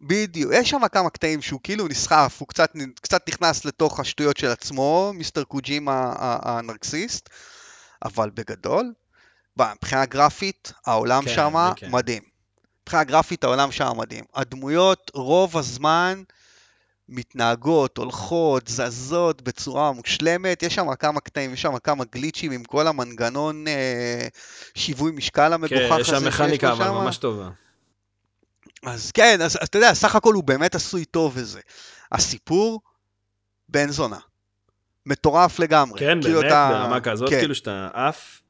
בדיוק, 0.00 0.52
יש 0.54 0.70
שם 0.70 0.88
כמה 0.92 1.10
קטעים 1.10 1.42
שהוא 1.42 1.60
כאילו 1.62 1.88
נסחף, 1.88 2.36
הוא 2.38 2.48
קצת, 2.48 2.72
קצת 3.00 3.28
נכנס 3.28 3.64
לתוך 3.64 4.00
השטויות 4.00 4.36
של 4.36 4.46
עצמו, 4.46 5.12
מיסטר 5.14 5.42
ה- 5.88 6.58
הנרקסיסט, 6.58 7.28
אבל 8.04 8.30
בגדול, 8.30 8.92
מבחינה 9.56 10.06
גרפית, 10.06 10.72
העולם 10.86 11.24
כן, 11.24 11.34
שם 11.34 11.54
כן. 11.76 11.90
מדהים. 11.90 12.22
מבחינה 12.82 13.04
גרפית, 13.04 13.44
העולם 13.44 13.72
שם 13.72 13.92
מדהים. 13.96 14.24
הדמויות 14.34 15.10
רוב 15.14 15.56
הזמן 15.56 16.22
מתנהגות, 17.10 17.98
הולכות, 17.98 18.68
זזות 18.68 19.42
בצורה 19.42 19.92
מושלמת, 19.92 20.62
יש 20.62 20.74
שם 20.74 20.94
כמה 20.94 21.20
קטעים, 21.20 21.52
יש 21.52 21.62
שם 21.62 21.78
כמה 21.78 22.04
גליצ'ים 22.12 22.52
עם 22.52 22.64
כל 22.64 22.86
המנגנון 22.86 23.68
אה, 23.68 24.28
שיווי 24.74 25.12
משקל 25.12 25.52
המגוחך 25.52 25.72
כן, 25.78 25.92
הזה 25.92 26.00
יש 26.00 26.08
שם 26.08 26.26
מכניקה, 26.28 26.72
אבל 26.72 26.84
שמה. 26.84 27.04
ממש 27.04 27.16
טובה. 27.16 27.50
אז 28.86 29.12
כן, 29.12 29.38
אז, 29.42 29.56
אז 29.60 29.68
אתה 29.68 29.78
יודע, 29.78 29.94
סך 29.94 30.14
הכל 30.16 30.34
הוא 30.34 30.44
באמת 30.44 30.74
עשוי 30.74 31.04
טוב 31.04 31.32
וזה. 31.36 31.60
הסיפור, 32.12 32.80
בן 33.68 33.88
זונה. 33.90 34.18
מטורף 35.06 35.58
לגמרי. 35.58 36.00
כן, 36.00 36.18
כאילו 36.22 36.40
באמת, 36.40 36.52
אתה- 36.52 36.70
ברמה 36.72 37.00
כזאת, 37.00 37.30
כן, 37.30 37.38
כאילו 37.38 37.54
שאתה 37.54 37.88
עף. 37.92 38.42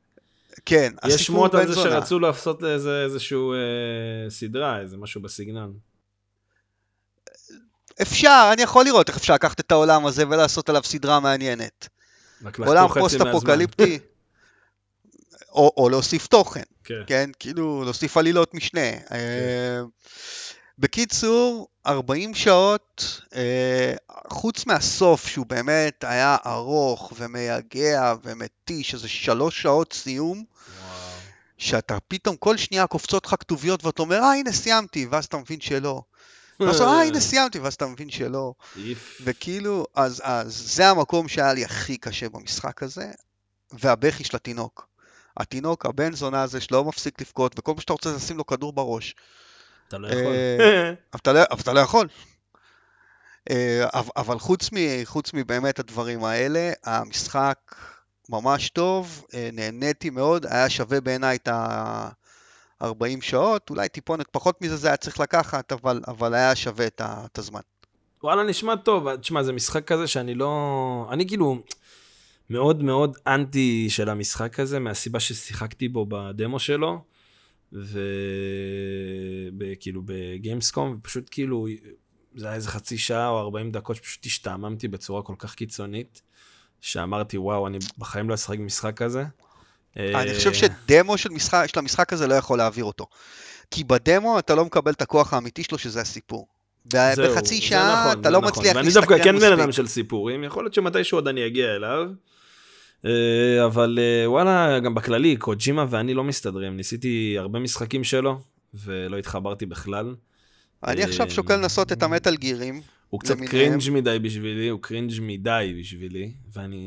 כן, 0.67 0.93
יש 1.07 1.15
הסיפור 1.15 1.19
שמועות 1.19 1.55
על 1.55 1.61
בן 1.61 1.67
זה 1.67 1.73
זונה. 1.73 1.91
שרצו 1.91 2.19
לעשות 2.19 2.65
איזה, 2.65 3.03
איזשהו 3.05 3.53
אה, 3.53 3.59
סדרה, 4.31 4.81
איזה 4.81 4.97
משהו 4.97 5.23
בסגנון. 5.23 5.90
אפשר, 8.03 8.51
אני 8.53 8.63
יכול 8.63 8.85
לראות 8.85 9.09
איך 9.09 9.17
אפשר 9.17 9.35
לקחת 9.35 9.61
את 9.61 9.73
העולם 9.73 10.07
הזה 10.07 10.29
ולעשות 10.29 10.69
עליו 10.69 10.83
סדרה 10.85 11.21
מעניינת. 11.21 11.89
עולם. 12.59 12.89
פוסט-אפוקליפטי. 12.89 13.99
או, 15.53 15.73
או 15.77 15.89
להוסיף 15.89 16.27
תוכן, 16.27 16.63
כן. 16.85 17.03
כן? 17.07 17.31
כאילו, 17.39 17.85
להוסיף 17.85 18.17
עלילות 18.17 18.55
משנה. 18.55 18.91
אה, 19.13 19.81
בקיצור, 20.79 21.69
40 21.87 22.35
שעות, 22.35 23.21
אה, 23.35 23.95
חוץ 24.29 24.67
מהסוף, 24.67 25.27
שהוא 25.27 25.47
באמת 25.47 26.05
היה 26.09 26.37
ארוך 26.47 27.13
ומייגע 27.17 28.15
ומתיש, 28.23 28.95
איזה 28.95 29.09
שלוש 29.09 29.63
שעות 29.63 29.93
סיום, 29.93 30.37
וואו. 30.37 30.99
שאתה 31.59 31.99
פתאום 32.09 32.37
כל 32.37 32.57
שנייה 32.57 32.87
קופצות 32.87 33.27
לך 33.27 33.35
כתוביות 33.41 33.85
ואתה 33.85 34.03
אומר, 34.03 34.17
אה, 34.23 34.35
הנה 34.35 34.53
סיימתי, 34.53 35.07
ואז 35.11 35.25
אתה 35.25 35.37
מבין 35.37 35.61
שלא. 35.61 36.03
ואז 36.61 36.81
אה, 36.81 37.03
הנה 37.03 37.21
סיימתי, 37.21 37.59
ואז 37.59 37.75
אתה 37.75 37.87
מבין 37.87 38.11
שלא. 38.11 38.53
וכאילו, 39.25 39.87
אז, 39.95 40.23
אז 40.25 40.55
זה 40.75 40.89
המקום 40.89 41.29
שהיה 41.29 41.53
לי 41.53 41.65
הכי 41.65 41.97
קשה 41.97 42.29
במשחק 42.29 42.83
הזה, 42.83 43.11
והבכי 43.73 44.25
של 44.25 44.37
התינוק. 44.37 44.89
התינוק, 45.37 45.87
הבן 45.87 46.13
זונה 46.13 46.43
הזה 46.43 46.61
שלא 46.61 46.85
מפסיק 46.85 47.21
לבכות, 47.21 47.59
וכל 47.59 47.75
מה 47.75 47.81
שאתה 47.81 47.93
רוצה 47.93 48.11
זה 48.11 48.17
לשים 48.17 48.37
לו 48.37 48.47
כדור 48.47 48.73
בראש. 48.73 49.15
אתה 49.89 49.99
לא 49.99 50.09
אה, 50.09 50.13
יכול. 50.13 50.33
אבל 51.13 51.21
אתה 51.23 51.33
לא, 51.33 51.41
אבל 51.51 51.61
אתה 51.61 51.73
לא 51.73 51.81
יכול. 51.81 52.09
אה, 53.51 53.87
אבל, 54.17 54.39
חוץ, 54.39 54.73
מ, 54.73 54.77
חוץ 55.05 55.31
מבאמת 55.35 55.79
הדברים 55.79 56.25
האלה, 56.25 56.73
המשחק 56.85 57.59
ממש 58.29 58.71
טוב, 58.71 59.25
אה, 59.35 59.49
נהניתי 59.53 60.11
מאוד, 60.11 60.47
היה 60.47 60.71
שווה 60.71 61.01
בעיניי 61.01 61.37
את 61.37 61.49
ה-40 62.81 63.21
שעות, 63.21 63.71
אולי 63.71 63.89
טיפונת 63.89 64.27
פחות 64.31 64.63
מזה 64.63 64.77
זה 64.77 64.89
היה 64.89 64.97
צריך 64.97 65.21
לקחת, 65.21 65.73
אבל, 65.73 66.01
אבל 66.09 66.35
היה 66.35 66.57
שווה 66.57 66.87
את, 66.87 67.01
ה, 67.01 67.25
את 67.33 67.39
הזמן. 67.39 67.61
וואלה, 68.23 68.43
נשמע 68.43 68.77
טוב. 68.77 69.17
תשמע, 69.17 69.43
זה 69.43 69.53
משחק 69.53 69.85
כזה 69.85 70.07
שאני 70.07 70.35
לא... 70.35 71.09
אני 71.13 71.29
כאילו 71.29 71.63
מאוד 72.51 72.83
מאוד 72.83 73.17
אנטי 73.27 73.87
של 73.91 74.09
המשחק 74.09 74.61
הזה, 74.61 74.79
מהסיבה 74.79 75.21
ששיחקתי 75.21 75.89
בו 75.89 76.07
בדמו 76.09 76.59
שלו, 76.59 77.05
וכאילו 79.59 80.03
בגיימסקום, 80.05 80.97
ופשוט 80.99 81.29
כאילו, 81.31 81.67
זה 82.35 82.47
היה 82.47 82.55
איזה 82.55 82.69
חצי 82.69 82.99
שעה 82.99 83.29
או 83.29 83.39
40 83.41 83.71
דקות 83.71 83.97
שפשוט 83.97 84.27
השתעממתי 84.27 84.89
בצורה 84.89 85.23
כל 85.23 85.35
כך 85.39 85.55
קיצונית, 85.55 86.23
שאמרתי, 86.81 87.39
וואו, 87.39 87.67
אני 87.67 87.79
בחיים 87.99 88.29
לא 88.29 88.35
אשחק 88.35 88.59
במשחק 88.59 88.97
כזה. 88.97 89.25
אני 89.97 90.31
אה, 90.31 90.35
חושב 90.35 90.53
שדמו 90.53 91.19
של, 91.19 91.31
משחק, 91.31 91.67
של 91.67 91.79
המשחק 91.79 92.13
הזה 92.13 92.27
לא 92.27 92.35
יכול 92.35 92.59
להעביר 92.59 92.85
אותו. 92.85 93.07
כי 93.71 93.85
בדמו 93.85 94.39
אתה 94.39 94.55
לא 94.55 94.65
מקבל 94.65 94.93
את 94.93 95.03
הכוח 95.03 95.33
האמיתי 95.35 95.65
שלו, 95.65 95.79
שזה 95.79 96.01
הסיפור. 96.01 96.47
זהו, 96.93 97.31
בחצי 97.31 97.57
זה 97.57 97.63
שעה 97.63 98.01
נכון, 98.01 98.21
אתה 98.21 98.29
זה 98.29 98.33
לא 98.33 98.41
נכון. 98.41 98.51
מצליח 98.53 98.77
ואני 98.77 98.91
דווקא 98.91 99.19
כן 99.19 99.33
בן 99.33 99.37
מספיק. 99.37 99.53
אדם 99.53 99.73
של 99.73 99.87
סיפורים, 99.87 100.45
יכול 100.45 100.65
להיות 100.65 100.75
שמתישהו 100.75 101.19
עוד 101.19 101.29
אני 101.29 101.47
אגיע 101.47 101.77
אליו. 101.77 102.07
אה, 103.07 103.65
אבל 103.65 103.99
אה, 104.01 104.31
וואלה, 104.31 104.79
גם 104.79 104.95
בכללי, 104.95 105.37
קוג'ימה 105.37 105.87
ואני 105.91 106.15
לא 106.15 106.25
מסתדרים. 106.25 106.77
ניסיתי 106.77 107.37
הרבה 107.39 107.59
משחקים 107.59 108.05
שלו, 108.05 108.41
ולא 108.75 109.19
התחברתי 109.19 109.67
בכלל. 109.67 110.15
אני 110.85 111.03
עכשיו 111.03 111.31
שוקל 111.31 111.57
לנסות 111.57 111.93
את 111.93 112.03
ה 112.03 112.09
Metal 112.09 112.37
Gear 112.37 112.62
ים. 112.62 112.81
הוא 113.11 113.21
קצת 113.21 113.37
למיניהם. 113.37 113.51
cringe 113.51 113.91
מדי 113.91 114.19
בשבילי, 114.19 114.69
הוא 114.69 114.81
cringe 114.83 115.13
מדי 115.21 115.77
בשבילי, 115.81 116.33
ואני, 116.57 116.83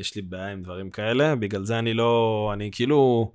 יש 0.00 0.14
לי 0.14 0.22
בעיה 0.22 0.52
עם 0.52 0.62
דברים 0.62 0.90
כאלה, 0.90 1.36
בגלל 1.36 1.64
זה 1.64 1.78
אני 1.78 1.94
לא, 1.94 2.50
אני 2.54 2.70
כאילו 2.72 3.32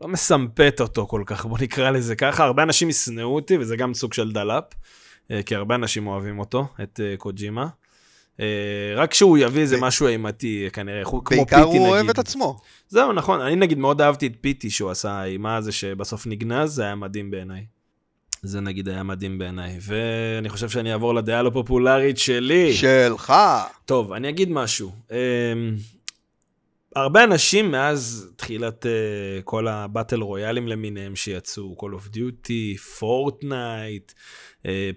לא 0.00 0.08
מסמפת 0.08 0.76
אותו 0.80 1.06
כל 1.06 1.22
כך, 1.26 1.46
בוא 1.46 1.58
נקרא 1.60 1.90
לזה 1.90 2.16
ככה. 2.16 2.44
הרבה 2.44 2.62
אנשים 2.62 2.88
ישנאו 2.88 3.34
אותי, 3.34 3.58
וזה 3.58 3.76
גם 3.76 3.94
סוג 3.94 4.12
של 4.12 4.32
דלאפ, 4.32 4.64
אה, 5.30 5.42
כי 5.42 5.54
הרבה 5.54 5.74
אנשים 5.74 6.06
אוהבים 6.06 6.38
אותו, 6.38 6.66
את 6.82 7.00
אה, 7.04 7.16
קוג'ימה. 7.16 7.66
אה, 8.40 8.46
רק 8.96 9.10
כשהוא 9.10 9.38
יביא 9.38 9.60
איזה 9.62 9.76
ב- 9.76 9.80
משהו 9.80 10.06
אימתי, 10.08 10.68
כנראה, 10.72 11.02
הוא- 11.04 11.24
כמו 11.24 11.36
בעיקר 11.36 11.56
פיטי 11.64 11.78
הוא 11.78 11.88
אוהב 11.88 11.98
נגיד. 12.02 12.10
את 12.10 12.18
עצמו. 12.18 12.58
זהו, 12.88 13.12
נכון, 13.12 13.40
אני 13.40 13.56
נגיד 13.56 13.78
מאוד 13.78 14.00
אהבתי 14.00 14.26
את 14.26 14.32
פיטי 14.40 14.70
שהוא 14.70 14.90
עשה, 14.90 15.10
האימה 15.10 15.56
הזה 15.56 15.72
שבסוף 15.72 16.26
נגנז, 16.26 16.70
זה 16.74 16.82
היה 16.82 16.94
מדהים 16.94 17.30
בעיניי. 17.30 17.64
זה 18.44 18.60
נגיד 18.60 18.88
היה 18.88 19.02
מדהים 19.02 19.38
בעיניי, 19.38 19.78
ואני 19.80 20.48
חושב 20.48 20.68
שאני 20.68 20.92
אעבור 20.92 21.14
לדעה 21.14 21.38
הלא 21.38 21.50
פופולרית 21.50 22.18
שלי. 22.18 22.74
שלך. 22.74 23.32
טוב, 23.84 24.12
אני 24.12 24.28
אגיד 24.28 24.50
משהו. 24.50 24.92
אמ, 25.10 25.16
הרבה 26.96 27.24
אנשים 27.24 27.70
מאז 27.70 28.30
תחילת 28.36 28.86
uh, 28.86 29.42
כל 29.44 29.68
הבטל 29.68 30.20
רויאלים 30.20 30.68
למיניהם 30.68 31.16
שיצאו, 31.16 31.76
Call 31.80 32.00
of 32.00 32.16
Duty, 32.16 32.78
פורטנייט, 32.98 34.12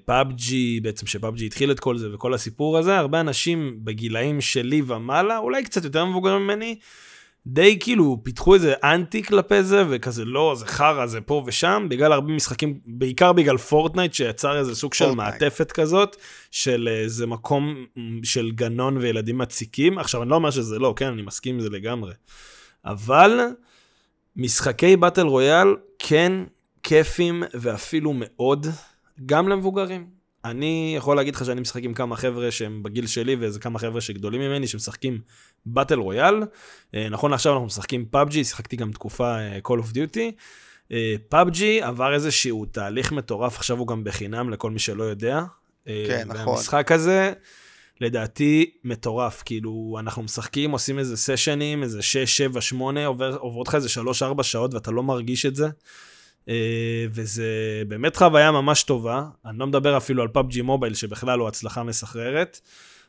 PUBG, 0.05 0.79
בעצם 0.79 1.07
ש 1.07 1.20
PUBG 1.20 1.45
התחיל 1.45 1.71
את 1.71 1.79
כל 1.79 1.97
זה 1.97 2.13
וכל 2.13 2.33
הסיפור 2.33 2.77
הזה, 2.77 2.97
הרבה 2.97 3.19
אנשים 3.19 3.79
בגילאים 3.83 4.41
שלי 4.41 4.81
ומעלה, 4.87 5.37
אולי 5.37 5.63
קצת 5.63 5.83
יותר 5.83 6.05
מבוגרים 6.05 6.41
ממני, 6.41 6.79
די 7.49 7.79
כאילו 7.79 8.17
פיתחו 8.23 8.53
איזה 8.53 8.73
אנטי 8.83 9.23
כלפי 9.23 9.63
זה, 9.63 9.83
וכזה 9.89 10.25
לא, 10.25 10.55
זה 10.57 10.65
חרא, 10.65 11.05
זה 11.05 11.21
פה 11.21 11.43
ושם, 11.45 11.87
בגלל 11.89 12.11
הרבה 12.13 12.33
משחקים, 12.33 12.79
בעיקר 12.85 13.33
בגלל 13.33 13.57
Fortnite, 13.57 14.13
שיצר 14.13 14.57
איזה 14.57 14.75
סוג 14.75 14.93
של 14.93 15.11
מעטפת 15.11 15.71
כזאת, 15.71 16.15
של 16.51 16.89
איזה 17.03 17.27
מקום 17.27 17.85
של 18.23 18.51
גנון 18.51 18.97
וילדים 18.97 19.37
מציקים. 19.37 19.99
עכשיו, 19.99 20.21
אני 20.21 20.29
לא 20.29 20.35
אומר 20.35 20.51
שזה 20.51 20.79
לא, 20.79 20.93
כן, 20.97 21.07
אני 21.07 21.21
מסכים 21.21 21.55
עם 21.55 21.61
זה 21.61 21.69
לגמרי. 21.69 22.13
אבל 22.85 23.39
משחקי 24.35 24.97
battle 24.97 25.27
royale 25.27 25.67
כן 25.99 26.33
כיפים 26.83 27.43
ואפילו 27.53 28.13
מאוד, 28.15 28.67
גם 29.25 29.49
למבוגרים. 29.49 30.16
אני 30.49 30.93
יכול 30.97 31.17
להגיד 31.17 31.35
לך 31.35 31.45
שאני 31.45 31.61
משחק 31.61 31.83
עם 31.83 31.93
כמה 31.93 32.15
חבר'ה 32.15 32.51
שהם 32.51 32.83
בגיל 32.83 33.07
שלי 33.07 33.35
ואיזה 33.35 33.59
כמה 33.59 33.79
חבר'ה 33.79 34.01
שגדולים 34.01 34.41
ממני 34.41 34.67
שמשחקים 34.67 35.19
battle 35.65 35.99
royale. 35.99 36.43
אה, 36.95 37.09
נכון 37.09 37.31
לעכשיו 37.31 37.53
אנחנו 37.53 37.65
משחקים 37.65 38.05
PUBG, 38.05 38.43
שיחקתי 38.43 38.75
גם 38.75 38.91
תקופה 38.91 39.37
אה, 39.37 39.59
Call 39.67 39.81
of 39.81 39.93
Duty. 39.93 40.31
PUBG 41.29 41.81
עבר 41.81 42.13
איזשהו 42.13 42.65
תהליך 42.65 43.11
מטורף, 43.11 43.57
עכשיו 43.57 43.77
הוא 43.77 43.87
גם 43.87 44.03
בחינם 44.03 44.49
לכל 44.49 44.71
מי 44.71 44.79
שלא 44.79 45.03
יודע. 45.03 45.43
אה, 45.87 46.03
כן, 46.07 46.27
נכון. 46.27 46.47
והמשחק 46.47 46.91
הזה, 46.91 47.33
לדעתי, 48.01 48.71
מטורף. 48.83 49.43
כאילו, 49.45 49.97
אנחנו 49.99 50.23
משחקים, 50.23 50.71
עושים 50.71 50.99
איזה 50.99 51.17
סשנים, 51.17 51.83
איזה 51.83 52.01
6, 52.01 52.37
7, 52.37 52.61
8, 52.61 53.05
עובר, 53.05 53.37
עוברות 53.37 53.67
לך 53.67 53.75
איזה 53.75 53.89
3-4 54.39 54.43
שעות 54.43 54.73
ואתה 54.73 54.91
לא 54.91 55.03
מרגיש 55.03 55.45
את 55.45 55.55
זה. 55.55 55.67
וזה 57.11 57.83
באמת 57.87 58.15
חוויה 58.15 58.51
ממש 58.51 58.83
טובה. 58.83 59.23
אני 59.45 59.59
לא 59.59 59.67
מדבר 59.67 59.97
אפילו 59.97 60.21
על 60.21 60.27
פאבג'י 60.27 60.61
מובייל, 60.61 60.93
שבכלל 60.93 61.39
הוא 61.39 61.47
הצלחה 61.47 61.83
מסחררת. 61.83 62.59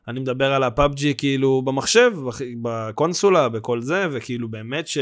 אני 0.09 0.21
מדבר 0.21 0.53
על 0.53 0.63
הפאבג'י 0.63 1.15
כאילו 1.19 1.63
במחשב, 1.63 2.13
בקונסולה, 2.63 3.49
בכל 3.49 3.83
זה, 3.83 4.07
וכאילו 4.13 4.49
באמת 4.49 4.89
ש... 4.89 4.99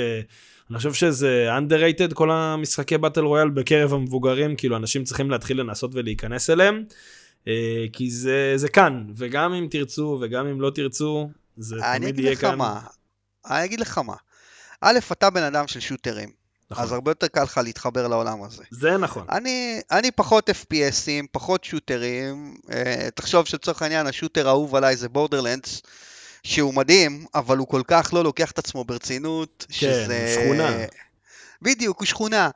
אני 0.71 0.79
חושב 0.79 0.93
שזה 0.93 1.49
underrated 1.59 2.15
כל 2.15 2.31
המשחקי 2.31 2.99
באטל 2.99 3.21
רויאל 3.21 3.51
בקרב 3.51 3.95
המבוגרים, 3.95 4.57
כאילו 4.57 4.77
אנשים 4.77 5.05
צריכים 5.05 5.31
להתחיל 5.31 5.61
לנסות 5.61 5.91
ולהיכנס 5.95 6.51
אליהם, 6.51 6.85
אה, 7.49 7.85
כי 7.93 8.11
זה, 8.11 8.53
זה 8.57 8.69
כאן, 8.69 9.07
וגם 9.15 9.55
אם 9.55 9.67
תרצו 9.71 10.19
וגם 10.21 10.47
אם 10.47 10.61
לא 10.61 10.71
תרצו, 10.71 11.31
זה 11.57 11.77
תמיד 11.97 12.19
יהיה 12.19 12.37
כאן. 12.37 12.59
מה, 12.59 12.81
אני 13.51 13.65
אגיד 13.65 13.81
לך 13.81 13.99
מה, 13.99 14.15
א', 14.81 14.99
אתה 15.13 15.31
בן 15.31 15.43
אדם 15.43 15.67
של 15.67 15.81
שוטרים. 15.81 16.46
נכון. 16.71 16.85
אז 16.85 16.93
הרבה 16.93 17.11
יותר 17.11 17.27
קל 17.27 17.43
לך 17.43 17.61
להתחבר 17.65 18.09
לעולם 18.09 18.43
הזה. 18.43 18.63
זה 18.71 18.97
נכון. 18.97 19.27
אני, 19.31 19.81
אני 19.91 20.11
פחות 20.11 20.51
FPSים, 20.51 21.27
פחות 21.33 21.65
שוטרים. 21.65 22.57
אה, 22.73 23.09
תחשוב 23.15 23.47
שלצורך 23.47 23.83
העניין 23.83 24.07
השוטר 24.07 24.49
האהוב 24.49 24.75
עליי 24.75 24.97
זה 24.97 25.09
בורדרלנדס, 25.09 25.83
שהוא 26.43 26.75
מדהים, 26.75 27.27
אבל 27.35 27.59
הוא 27.59 27.69
כל 27.69 27.83
כך 27.87 28.11
לא 28.13 28.25
לוקח 28.25 28.51
את 28.51 28.59
עצמו 28.59 28.85
ברצינות. 28.85 29.67
כן, 29.69 29.75
שזה... 29.75 30.35
שכונה. 30.35 30.77
בדיוק, 31.63 31.99
הוא 31.99 32.07
שכונה. 32.07 32.51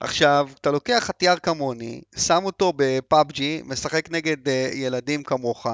עכשיו, 0.00 0.48
אתה 0.60 0.70
לוקח 0.70 1.02
חטיאר 1.06 1.38
כמוני, 1.38 2.00
שם 2.16 2.44
אותו 2.44 2.72
בפאבג'י, 2.76 3.62
משחק 3.64 4.10
נגד 4.10 4.46
uh, 4.46 4.50
ילדים 4.74 5.22
כמוך, 5.22 5.66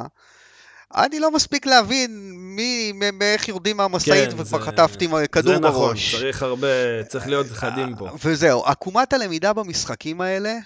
אני 0.96 1.20
לא 1.20 1.30
מספיק 1.30 1.66
להבין 1.66 2.32
מי, 2.56 2.92
מאיך 3.12 3.48
יורדים 3.48 3.76
מהמשאית 3.76 4.30
כן, 4.30 4.40
וכבר 4.40 4.58
זה, 4.58 4.64
חטפתי 4.64 5.08
כדור 5.32 5.54
זה 5.54 5.60
בראש. 5.60 6.10
זה 6.10 6.16
נכון, 6.16 6.20
צריך 6.20 6.42
הרבה, 6.42 7.04
צריך 7.08 7.26
להיות 7.26 7.46
חדים 7.46 7.96
פה. 7.96 8.08
וזהו, 8.24 8.64
עקומת 8.64 9.12
הלמידה 9.12 9.52
במשחקים 9.52 10.20
האלה 10.20 10.58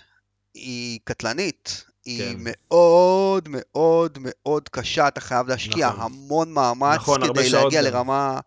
היא 0.55 0.99
קטלנית. 1.05 1.85
היא 2.05 2.21
כן. 2.21 2.35
מאוד 2.39 3.49
מאוד 3.51 4.19
מאוד 4.21 4.69
קשה, 4.69 5.09
אתה 5.09 5.21
חייב 5.21 5.49
להשקיע 5.49 5.89
נכון. 5.89 6.01
המון 6.01 6.53
מאמץ 6.53 6.97
נכון, 6.97 7.29
כדי 7.29 7.51
להגיע 7.51 7.83
לרמה, 7.83 8.41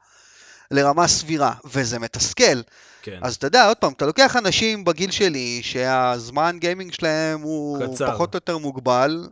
לרמה 0.71 1.07
סבירה, 1.07 1.53
וזה 1.65 1.99
מתסכל. 1.99 2.61
כן. 3.01 3.19
אז 3.21 3.35
אתה 3.35 3.47
יודע, 3.47 3.67
עוד 3.67 3.77
פעם, 3.77 3.93
אתה 3.93 4.05
לוקח 4.05 4.35
אנשים 4.35 4.85
בגיל 4.85 5.11
שלי, 5.11 5.59
שהזמן 5.63 6.57
גיימינג 6.59 6.93
שלהם 6.93 7.41
הוא 7.41 7.87
קצר. 7.93 8.11
פחות 8.13 8.33
או 8.33 8.37
יותר 8.37 8.57
מוגבל, 8.57 9.27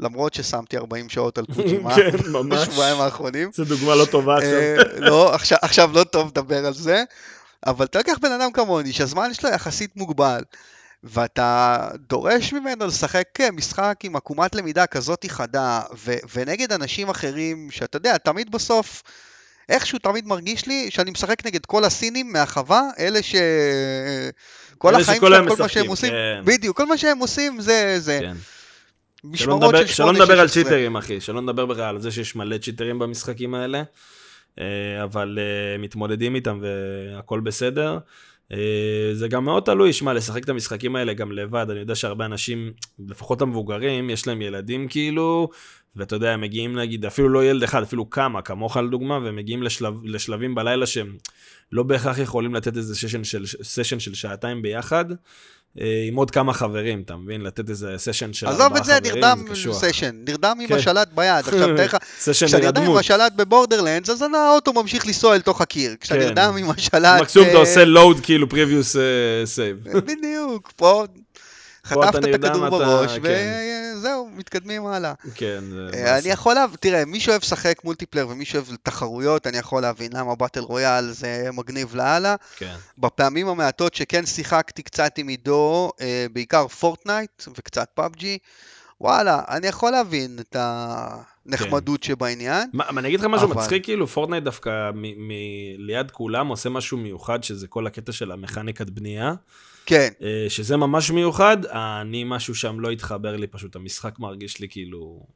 למרות 0.00 0.34
ששמתי 0.34 0.76
40 0.76 1.08
שעות 1.08 1.38
על 1.38 1.44
קוצ'ימה 1.54 1.96
כן. 1.96 2.10
בשבועיים 2.48 3.00
האחרונים. 3.00 3.50
זו 3.54 3.64
דוגמה 3.64 3.94
לא 3.94 4.04
טובה 4.04 4.36
עכשיו. 4.36 4.52
אה, 4.52 5.00
לא, 5.10 5.34
עכשיו, 5.34 5.58
עכשיו 5.62 5.90
לא 5.94 6.04
טוב 6.04 6.28
לדבר 6.28 6.66
על 6.66 6.74
זה, 6.74 7.04
אבל 7.66 7.84
אתה 7.84 7.98
לוקח 7.98 8.18
בן 8.22 8.32
אדם 8.32 8.52
כמוני, 8.52 8.92
שהזמן 8.92 9.34
שלו 9.34 9.50
יחסית 9.50 9.96
מוגבל, 9.96 10.42
ואתה 11.04 11.88
דורש 12.08 12.52
ממנו 12.52 12.86
לשחק 12.86 13.28
משחק 13.52 13.94
עם 14.02 14.16
עקומת 14.16 14.54
למידה 14.54 14.86
כזאת 14.86 15.26
חדה, 15.28 15.80
ו- 16.04 16.16
ונגד 16.34 16.72
אנשים 16.72 17.08
אחרים, 17.08 17.70
שאתה 17.70 17.96
יודע, 17.96 18.16
תמיד 18.16 18.50
בסוף, 18.50 19.02
איכשהו 19.68 19.98
תמיד 19.98 20.26
מרגיש 20.26 20.66
לי 20.66 20.90
שאני 20.90 21.10
משחק 21.10 21.46
נגד 21.46 21.66
כל 21.66 21.84
הסינים 21.84 22.32
מהחווה, 22.32 22.82
אלה 22.98 23.22
ש... 23.22 23.34
כל 24.78 24.94
החיים 24.94 25.20
שלהם, 25.20 25.48
כל 25.48 25.62
מה 25.62 25.68
שהם 25.68 25.86
עושים, 25.86 26.10
כן. 26.10 26.42
בדיוק, 26.44 26.76
כל 26.76 26.86
מה 26.86 26.98
שהם 26.98 27.18
עושים 27.18 27.60
זה 27.60 27.94
זה. 27.98 28.18
כן. 28.22 28.36
משמרות 29.24 29.74
של 29.76 29.86
8 29.86 29.86
שלא 29.86 30.12
נדבר 30.12 30.40
על 30.40 30.48
צ'יטרים, 30.48 30.96
אחי, 30.96 31.20
שלא 31.20 31.40
נדבר 31.40 31.66
בכלל 31.66 31.82
על 31.82 32.00
זה 32.00 32.10
שיש 32.10 32.36
מלא 32.36 32.58
צ'יטרים 32.58 32.98
במשחקים 32.98 33.54
האלה, 33.54 33.82
אה, 34.58 35.04
אבל 35.04 35.38
אה, 35.40 35.78
מתמודדים 35.78 36.34
איתם 36.34 36.58
והכל 36.62 37.40
בסדר. 37.40 37.98
אה, 38.52 39.10
זה 39.12 39.28
גם 39.28 39.44
מאוד 39.44 39.62
תלוי, 39.62 39.92
שמע, 39.92 40.12
לשחק 40.12 40.44
את 40.44 40.48
המשחקים 40.48 40.96
האלה 40.96 41.14
גם 41.14 41.32
לבד, 41.32 41.66
אני 41.70 41.78
יודע 41.78 41.94
שהרבה 41.94 42.24
אנשים, 42.24 42.72
לפחות 43.08 43.42
המבוגרים, 43.42 44.10
יש 44.10 44.26
להם 44.26 44.42
ילדים 44.42 44.88
כאילו, 44.88 45.48
ואתה 45.96 46.16
יודע, 46.16 46.30
הם 46.30 46.40
מגיעים 46.40 46.78
נגיד, 46.78 47.04
אפילו 47.04 47.28
לא 47.28 47.44
ילד 47.44 47.62
אחד, 47.62 47.82
אפילו 47.82 48.10
כמה, 48.10 48.42
כמוך 48.42 48.76
לדוגמה, 48.76 49.18
והם 49.18 49.36
מגיעים 49.36 49.62
לשלב, 49.62 49.94
לשלבים 50.04 50.54
בלילה 50.54 50.86
שהם 50.86 51.16
לא 51.72 51.82
בהכרח 51.82 52.18
יכולים 52.18 52.54
לתת 52.54 52.76
איזה 52.76 52.94
סשן 52.94 53.24
של, 53.24 53.46
סשן 53.46 54.00
של 54.00 54.14
שעתיים 54.14 54.62
ביחד. 54.62 55.04
אה, 55.80 56.04
עם 56.08 56.16
עוד 56.16 56.30
כמה 56.30 56.52
חברים, 56.52 57.02
אתה 57.04 57.16
מבין? 57.16 57.40
לתת 57.40 57.70
איזה 57.70 57.94
סשן 57.96 58.32
של 58.32 58.46
ארבעה 58.46 58.68
חברים, 58.68 58.84
זה 58.84 58.92
קשוח. 58.92 59.04
עזוב 59.04 59.04
את 59.04 59.04
זה, 59.04 59.14
נרדם 59.14 59.92
סשן, 59.92 60.16
נרדם 60.28 60.58
עם 60.60 60.68
כן. 60.68 60.74
השלט 60.74 61.08
ביד. 61.14 61.38
עכשיו, 61.38 61.68
תאר 61.76 61.84
לך, 61.84 61.96
כשאני 62.32 62.62
נרדם 62.62 62.82
עם 62.82 62.96
השלט 62.96 63.32
בבורדרלנדס, 63.32 64.10
אז 64.10 64.22
האוטו 64.22 64.72
ממשיך 64.72 65.06
לנסוע 65.06 65.34
אל 65.34 65.40
תוך 65.40 65.60
הקיר. 65.60 65.94
כשאתה 66.00 66.20
כן. 66.20 66.26
נרדם 66.26 66.56
עם 66.58 66.70
השלט... 66.70 67.20
מקסימום 67.20 67.48
אתה 67.48 67.56
עושה 67.56 67.84
load 67.84 68.20
כאילו 68.20 68.46
previous 68.46 68.98
אה, 68.98 69.44
save. 69.56 70.00
בדיוק, 70.00 70.72
פה 70.76 71.04
חטפת 71.84 72.24
את 72.28 72.44
הכדור 72.44 72.68
בראש, 72.68 73.18
כן. 73.18 73.94
וזהו, 73.96 74.30
מתקדמים 74.34 74.86
הלאה. 74.86 75.12
כן. 75.34 75.64
אה, 75.94 76.18
אני 76.18 76.28
יכול 76.28 76.54
להבין, 76.54 76.76
תראה, 76.80 77.04
מי 77.04 77.20
שאוהב 77.20 77.42
לשחק 77.42 77.84
multiplayer 77.84 78.28
ומי 78.28 78.44
שאוהב 78.44 78.66
תחרויות, 78.82 79.46
אני 79.46 79.58
יכול 79.58 79.82
להבין 79.82 80.12
למה 80.14 80.34
באטל 80.34 80.60
רויאל 80.60 81.10
זה 81.10 81.48
מגניב 81.52 81.94
לאללה. 81.94 82.36
כן. 82.56 82.76
בפעמים 82.98 83.48
המעטות 83.48 83.94
שכן 83.94 84.26
שיחקתי 84.26 84.82
קצת 84.82 85.18
עם 85.18 85.28
עידו, 85.28 85.90
אה, 86.00 86.26
בעיקר 86.32 86.68
פורטנייט 86.68 87.42
וקצת 87.58 87.88
פאבג'י, 87.94 88.38
וואלה, 89.00 89.42
אני 89.48 89.66
יכול 89.66 89.92
להבין 89.92 90.38
את 90.40 90.56
הנחמדות 90.58 92.00
כן. 92.00 92.06
שבעניין. 92.06 92.70
מה, 92.72 92.84
אני 92.88 93.08
אגיד 93.08 93.20
לך 93.20 93.26
משהו 93.26 93.46
אבל... 93.46 93.56
מצחיק, 93.60 93.84
כאילו, 93.84 94.06
פורטנייט 94.06 94.44
דווקא 94.44 94.90
ליד 95.78 96.10
כולם 96.10 96.48
עושה 96.48 96.68
משהו 96.68 96.98
מיוחד, 96.98 97.44
שזה 97.44 97.66
כל 97.66 97.86
הקטע 97.86 98.12
של 98.12 98.32
המכניקת 98.32 98.90
בנייה. 98.90 99.34
כן. 99.86 100.08
אה, 100.22 100.46
שזה 100.48 100.76
ממש 100.76 101.10
מיוחד, 101.10 101.66
אני 101.66 102.24
משהו 102.26 102.54
שם 102.54 102.80
לא 102.80 102.90
התחבר 102.90 103.36
לי 103.36 103.46
פשוט, 103.46 103.76
המשחק 103.76 104.18
מרגיש 104.18 104.60
לי 104.60 104.68
כאילו... 104.68 105.26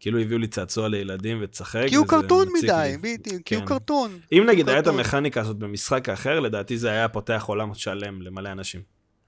כאילו 0.00 0.18
הביאו 0.18 0.38
לי 0.38 0.46
צעצוע 0.46 0.88
לילדים 0.88 1.38
ותשחק. 1.40 1.84
כי 1.88 1.94
הוא 1.94 2.06
קרטון 2.06 2.48
מדי, 2.62 2.96
בדיוק, 3.00 3.42
כי 3.44 3.54
הוא 3.54 3.62
כן. 3.62 3.68
קרטון. 3.68 4.18
אם 4.32 4.44
נגיד 4.48 4.68
היה 4.68 4.78
את 4.78 4.86
המכניקה 4.86 5.40
הזאת 5.40 5.56
במשחק 5.56 6.08
אחר, 6.08 6.40
לדעתי 6.40 6.78
זה 6.78 6.90
היה 6.90 7.08
פותח 7.08 7.44
עולם 7.46 7.74
שלם 7.74 8.22
למלא 8.22 8.52
אנשים. 8.52 8.80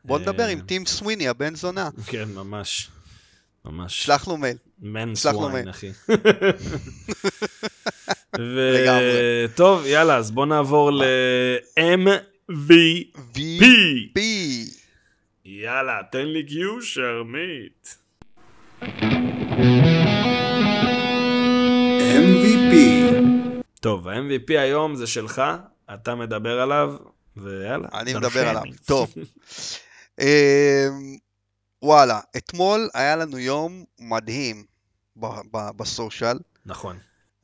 בוא 0.05 0.19
נדבר 0.19 0.47
עם 0.47 0.61
טים 0.61 0.87
סוויני, 0.87 1.29
הבן 1.29 1.55
זונה. 1.55 1.89
כן, 2.07 2.29
ממש. 2.35 2.89
ממש. 3.65 4.05
שלח 4.05 4.29
לו 4.29 4.37
מייל. 4.37 4.57
מן 4.83 5.15
סוויין, 5.15 5.69
אחי. 5.69 5.91
וטוב, 9.45 9.87
יאללה, 9.87 10.17
אז 10.17 10.31
בוא 10.31 10.47
נעבור 10.47 10.93
ל-M 10.93 12.09
MVP. 12.51 14.19
יאללה, 15.45 16.01
תן 16.13 16.27
לי 16.27 16.47
קיו 16.47 16.83
שרמית. 16.83 17.99
MVP. 22.01 22.75
טוב, 23.81 24.09
ה-MVP 24.09 24.59
היום 24.59 24.95
זה 24.97 25.07
שלך, 25.07 25.43
אתה 25.95 26.15
מדבר 26.15 26.61
עליו, 26.61 26.95
ויאללה. 27.37 27.89
אני 27.95 28.15
מדבר 28.15 28.49
עליו, 28.49 28.63
טוב. 28.85 29.15
אמ, 30.21 30.27
וואלה, 31.83 32.21
אתמול 32.37 32.89
היה 32.95 33.17
לנו 33.17 33.39
יום 33.39 33.85
מדהים 33.99 34.65
בסושיאל. 35.77 36.39
נכון. 36.67 36.99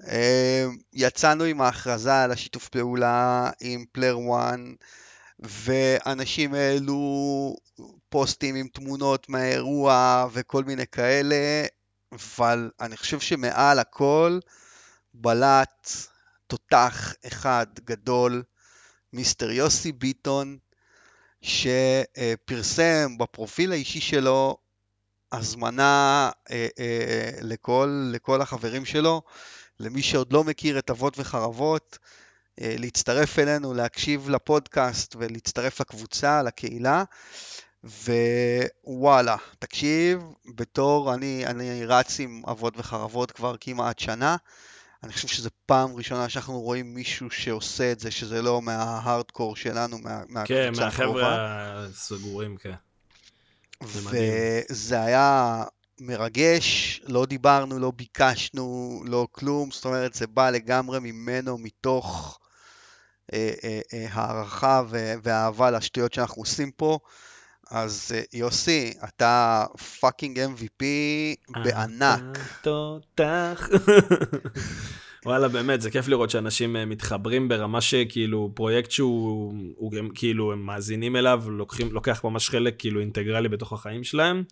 אה, 0.04 0.66
יצאנו 0.92 1.44
עם 1.44 1.60
ההכרזה 1.60 2.22
על 2.22 2.32
השיתוף 2.32 2.68
פעולה 2.68 3.50
עם 3.60 3.84
פלייר 3.92 4.16
1, 4.16 4.58
ואנשים 5.40 6.54
העלו 6.54 7.56
פוסטים 8.08 8.54
עם 8.54 8.68
תמונות 8.68 9.28
מהאירוע 9.28 10.26
וכל 10.32 10.64
מיני 10.64 10.86
כאלה, 10.86 11.66
אבל 12.12 12.70
אני 12.80 12.96
חושב 12.96 13.20
שמעל 13.20 13.78
הכל 13.78 14.38
בלט 15.14 15.90
תותח 16.46 17.14
אחד 17.26 17.66
גדול, 17.84 18.42
מיסטר 19.12 19.50
יוסי 19.50 19.92
ביטון, 19.92 20.58
שפרסם 21.42 23.18
בפרופיל 23.18 23.72
האישי 23.72 24.00
שלו 24.00 24.56
הזמנה 25.32 26.30
אה, 26.50 26.68
אה, 26.78 27.30
לכל, 27.42 28.10
לכל 28.12 28.42
החברים 28.42 28.84
שלו, 28.84 29.22
למי 29.80 30.02
שעוד 30.02 30.32
לא 30.32 30.44
מכיר 30.44 30.78
את 30.78 30.90
אבות 30.90 31.18
וחרבות, 31.18 31.98
אה, 32.60 32.74
להצטרף 32.78 33.38
אלינו, 33.38 33.74
להקשיב 33.74 34.28
לפודקאסט 34.30 35.16
ולהצטרף 35.18 35.80
לקבוצה, 35.80 36.42
לקהילה. 36.42 37.04
ווואלה, 38.84 39.36
תקשיב, 39.58 40.22
בתור, 40.54 41.14
אני, 41.14 41.46
אני 41.46 41.86
רץ 41.86 42.20
עם 42.20 42.42
אבות 42.50 42.74
וחרבות 42.76 43.30
כבר 43.30 43.54
כמעט 43.60 43.98
שנה. 43.98 44.36
אני 45.02 45.12
חושב 45.12 45.28
שזו 45.28 45.50
פעם 45.66 45.96
ראשונה 45.96 46.28
שאנחנו 46.28 46.60
רואים 46.60 46.94
מישהו 46.94 47.30
שעושה 47.30 47.92
את 47.92 48.00
זה, 48.00 48.10
שזה 48.10 48.42
לא 48.42 48.62
מההארדקור 48.62 49.56
שלנו, 49.56 49.98
מה, 50.28 50.44
כן, 50.44 50.72
מהחבר'ה 50.76 51.36
הסגורים, 51.78 52.56
כן. 52.56 52.74
וזה 53.82 55.00
היה 55.00 55.64
מרגש, 56.00 57.00
לא 57.06 57.26
דיברנו, 57.26 57.78
לא 57.78 57.92
ביקשנו, 57.96 59.00
לא 59.06 59.28
כלום, 59.32 59.70
זאת 59.70 59.84
אומרת, 59.84 60.14
זה 60.14 60.26
בא 60.26 60.50
לגמרי 60.50 60.98
ממנו, 61.02 61.58
מתוך 61.58 62.38
אה, 63.32 63.52
אה, 63.64 63.80
אה, 63.94 64.06
הערכה 64.10 64.82
ואהבה 65.22 65.70
לשטויות 65.70 66.12
שאנחנו 66.12 66.42
עושים 66.42 66.70
פה. 66.70 66.98
אז 67.70 68.12
אה, 68.14 68.22
יוסי, 68.32 68.92
אתה 69.04 69.64
fucking 70.00 70.38
MVP 70.38 70.84
בענק. 71.64 72.38
תותח. 72.62 73.68
וואלה, 75.26 75.48
באמת, 75.48 75.80
זה 75.80 75.90
כיף 75.90 76.08
לראות 76.08 76.30
שאנשים 76.30 76.76
אה, 76.76 76.84
מתחברים 76.84 77.48
ברמה 77.48 77.80
שכאילו 77.80 78.52
פרויקט 78.54 78.90
שהוא, 78.90 79.54
הוא, 79.76 79.92
כאילו, 80.14 80.52
הם 80.52 80.66
מאזינים 80.66 81.16
אליו, 81.16 81.42
לוקחים, 81.46 81.92
לוקח 81.92 82.24
ממש 82.24 82.50
חלק 82.50 82.74
כאילו 82.78 83.00
אינטגרלי 83.00 83.48
בתוך 83.48 83.72
החיים 83.72 84.04
שלהם. 84.04 84.44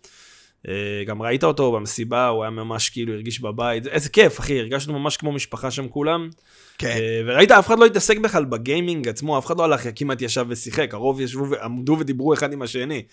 אה, 0.67 1.03
גם 1.05 1.21
ראית 1.21 1.43
אותו 1.43 1.71
במסיבה, 1.71 2.27
הוא 2.27 2.43
היה 2.43 2.49
ממש 2.49 2.89
כאילו 2.89 3.13
הרגיש 3.13 3.39
בבית, 3.39 3.87
איזה 3.87 4.09
כיף, 4.09 4.39
אחי, 4.39 4.59
הרגשנו 4.59 4.99
ממש 4.99 5.17
כמו 5.17 5.31
משפחה 5.31 5.71
שם 5.71 5.87
כולם. 5.87 6.29
כן. 6.77 6.87
אה, 6.87 7.21
וראית, 7.25 7.51
אף 7.51 7.67
אחד 7.67 7.79
לא 7.79 7.85
התעסק 7.85 8.17
בכלל 8.17 8.45
בגיימינג 8.45 9.07
עצמו, 9.07 9.37
אף 9.37 9.45
אחד 9.45 9.57
לא 9.57 9.63
הלך, 9.63 9.87
כמעט 9.95 10.21
ישב 10.21 10.45
ושיחק, 10.49 10.93
הרוב 10.93 11.21
ישבו 11.21 11.49
ועמדו 11.49 11.97
ודיברו 11.99 12.33
אחד 12.33 12.53
עם 12.53 12.61
השני. 12.61 13.03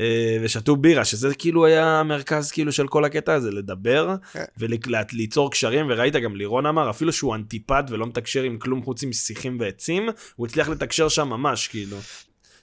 אה, 0.00 0.36
ושתו 0.42 0.76
בירה, 0.76 1.04
שזה 1.04 1.34
כאילו 1.34 1.66
היה 1.66 2.00
המרכז 2.00 2.50
כאילו 2.50 2.72
של 2.72 2.88
כל 2.88 3.04
הקטע 3.04 3.34
הזה, 3.34 3.50
לדבר 3.50 4.14
כן. 4.32 4.44
וליצור 4.58 5.50
קשרים, 5.50 5.86
וראית 5.88 6.14
גם 6.16 6.36
לירון 6.36 6.66
אמר, 6.66 6.90
אפילו 6.90 7.12
שהוא 7.12 7.34
אנטיפט 7.34 7.84
ולא 7.90 8.06
מתקשר 8.06 8.42
עם 8.42 8.58
כלום 8.58 8.82
חוץ 8.82 9.04
משיחים 9.04 9.56
ועצים, 9.60 10.08
הוא 10.36 10.46
הצליח 10.46 10.68
לתקשר 10.68 11.08
שם 11.08 11.28
ממש, 11.28 11.68
כאילו. 11.68 11.96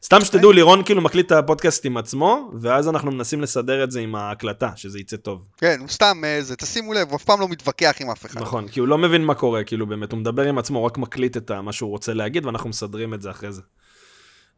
סתם 0.04 0.22
שתדעו, 0.22 0.52
לירון 0.52 0.84
כאילו 0.84 1.02
מקליט 1.02 1.26
את 1.26 1.32
הפודקאסט 1.32 1.86
עם 1.86 1.98
עצמו, 1.98 2.52
ואז 2.62 2.90
אנחנו 2.90 3.12
מנסים 3.12 3.42
לסדר 3.42 3.84
את 3.84 3.92
זה 3.92 4.00
עם 4.00 4.16
ההקלטה, 4.16 4.70
שזה 4.76 5.00
יצא 5.00 5.18
טוב. 5.18 5.48
כן, 5.58 5.78
הוא 5.80 5.88
סתם 5.88 6.22
איזה, 6.26 6.56
תשימו 6.56 6.94
לב, 6.94 7.10
הוא 7.10 7.16
אף 7.16 7.24
פעם 7.24 7.40
לא 7.40 7.48
מתווכח 7.48 7.96
עם 8.00 8.10
אף 8.10 8.26
אחד. 8.26 8.42
נכון, 8.42 8.68
כי 8.68 8.80
הוא 8.80 8.88
לא 8.88 8.98
מבין 8.98 9.26
מה 9.26 9.34
קורה, 9.34 9.64
כאילו 9.64 9.88
באמת, 9.88 10.12
הוא 10.12 10.20
מדבר 10.20 10.44
עם 10.44 10.58
עצמו, 10.58 10.80
הוא 10.80 10.86
רק 10.86 10.98
מקליט 10.98 11.38
את 11.38 11.52
מה 11.52 11.74
שהוא 11.74 11.90
רוצה 11.90 12.14
להגיד, 12.14 12.46
ואנחנו 12.46 12.70
מסדרים 12.70 13.14
את 13.14 13.22
זה 13.22 13.32
אחרי 13.32 13.52
זה. 13.52 13.62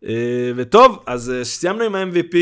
אה, 0.06 0.52
וטוב, 0.56 1.04
אז 1.06 1.32
אה, 1.32 1.46
סיימנו 1.46 1.84
עם 1.84 1.96
ה-MVP, 1.96 2.38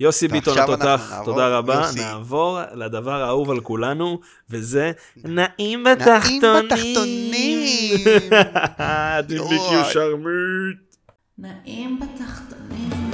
יוסי 0.00 0.28
ביטון 0.28 0.58
התותח, 0.58 1.12
תודה 1.24 1.48
רבה. 1.48 1.74
יוסי. 1.74 1.98
נעבור 1.98 2.58
לדבר 2.74 3.22
האהוב 3.22 3.50
על 3.50 3.60
כולנו, 3.60 4.20
וזה 4.50 4.92
נעים 5.24 5.84
בתחתונים. 5.84 6.42
נעים 6.42 6.68
בתחתונים. 6.68 8.04
דימיקיו 9.26 9.84
שרמוט. 9.92 10.87
נעים 11.38 12.00
בתחתונים. 12.00 13.10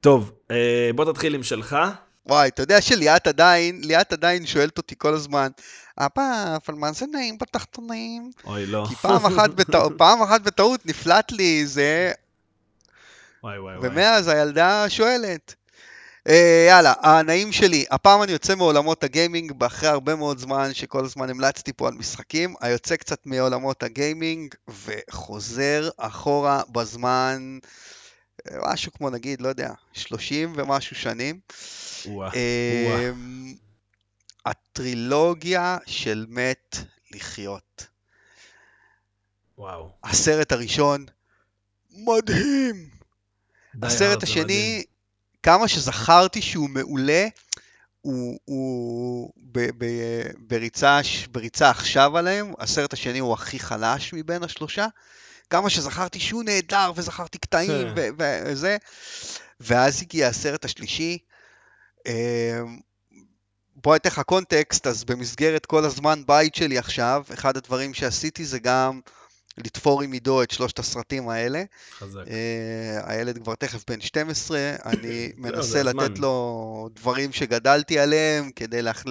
טוב, 0.00 0.32
אה, 0.50 0.90
בוא 0.94 1.12
תתחיל 1.12 1.34
עם 1.34 1.42
שלך. 1.42 1.76
וואי, 2.26 2.48
אתה 2.48 2.62
יודע 2.62 2.80
שליאת 2.80 3.26
עדיין, 3.26 3.80
ליאת 3.84 4.12
עדיין 4.12 4.46
שואלת 4.46 4.78
אותי 4.78 4.94
כל 4.98 5.14
הזמן, 5.14 5.48
אבא, 5.98 6.56
אבל 6.66 6.74
מה 6.74 6.92
זה 6.92 7.06
נעים 7.12 7.38
בתחתונים? 7.38 8.30
אוי, 8.44 8.66
לא. 8.66 8.86
כי 8.88 8.94
פעם 8.94 9.26
אחת, 9.26 9.50
בטע... 9.50 9.78
פעם 9.96 10.22
אחת 10.22 10.40
בטעות 10.40 10.86
נפלט 10.86 11.32
לי 11.32 11.66
זה... 11.66 12.12
וואי, 13.42 13.58
וואי, 13.58 13.78
וואי. 13.78 13.88
ומאז 13.88 14.28
הילדה 14.28 14.84
שואלת. 14.88 15.54
אה, 16.28 16.66
יאללה, 16.68 16.92
הנעים 17.02 17.52
שלי, 17.52 17.84
הפעם 17.90 18.22
אני 18.22 18.32
יוצא 18.32 18.54
מעולמות 18.54 19.04
הגיימינג, 19.04 19.64
אחרי 19.64 19.88
הרבה 19.88 20.14
מאוד 20.14 20.38
זמן 20.38 20.74
שכל 20.74 21.04
הזמן 21.04 21.30
המלצתי 21.30 21.72
פה 21.72 21.88
על 21.88 21.94
משחקים, 21.94 22.54
אני 22.62 22.70
יוצא 22.70 22.96
קצת 22.96 23.26
מעולמות 23.26 23.82
הגיימינג 23.82 24.54
וחוזר 24.68 25.88
אחורה 25.96 26.62
בזמן, 26.72 27.58
אה, 28.50 28.72
משהו 28.72 28.92
כמו 28.92 29.10
נגיד, 29.10 29.40
לא 29.40 29.48
יודע, 29.48 29.72
30 29.92 30.52
ומשהו 30.56 30.96
שנים. 30.96 31.40
וואו, 32.06 32.30
אה, 32.34 33.10
הטרילוגיה 34.46 35.78
של 35.86 36.26
מת 36.28 36.76
לחיות. 37.10 37.86
וואו. 39.58 39.90
הסרט 40.04 40.52
הראשון, 40.52 41.06
מדהים. 41.90 42.88
הסרט 43.82 44.22
השני, 44.22 44.42
מדהים. 44.42 44.97
כמה 45.42 45.68
שזכרתי 45.68 46.42
שהוא 46.42 46.70
מעולה, 46.70 47.26
הוא, 48.00 48.38
הוא 48.44 49.32
ב, 49.36 49.58
ב, 49.78 49.86
בריצה, 50.38 51.00
בריצה 51.30 51.70
עכשיו 51.70 52.18
עליהם, 52.18 52.52
הסרט 52.58 52.92
השני 52.92 53.18
הוא 53.18 53.32
הכי 53.32 53.58
חלש 53.58 54.12
מבין 54.12 54.42
השלושה. 54.42 54.86
כמה 55.50 55.70
שזכרתי 55.70 56.20
שהוא 56.20 56.42
נהדר, 56.42 56.92
וזכרתי 56.96 57.38
קטעים 57.38 57.94
כן. 57.94 58.12
וזה, 58.18 58.76
ואז 59.60 60.02
הגיע 60.02 60.28
הסרט 60.28 60.64
השלישי. 60.64 61.18
אמ, 62.06 62.78
בוא 63.76 63.96
אתן 63.96 64.08
לך 64.08 64.20
קונטקסט, 64.20 64.86
אז 64.86 65.04
במסגרת 65.04 65.66
כל 65.66 65.84
הזמן 65.84 66.22
בית 66.26 66.54
שלי 66.54 66.78
עכשיו, 66.78 67.24
אחד 67.34 67.56
הדברים 67.56 67.94
שעשיתי 67.94 68.44
זה 68.44 68.58
גם 68.58 69.00
לתפור 69.64 70.02
עם 70.02 70.12
עידו 70.12 70.42
את 70.42 70.50
שלושת 70.50 70.78
הסרטים 70.78 71.28
האלה. 71.28 71.62
חזק. 71.98 72.20
Uh, 72.24 72.30
הילד 73.04 73.38
כבר 73.42 73.54
תכף 73.54 73.84
בן 73.90 74.00
12, 74.00 74.74
אני 74.84 75.32
מנסה 75.36 75.82
לתת 75.82 76.18
לו 76.18 76.88
דברים 76.94 77.32
שגדלתי 77.32 77.98
עליהם, 77.98 78.50
כדי 78.56 78.82
להכ... 78.82 79.04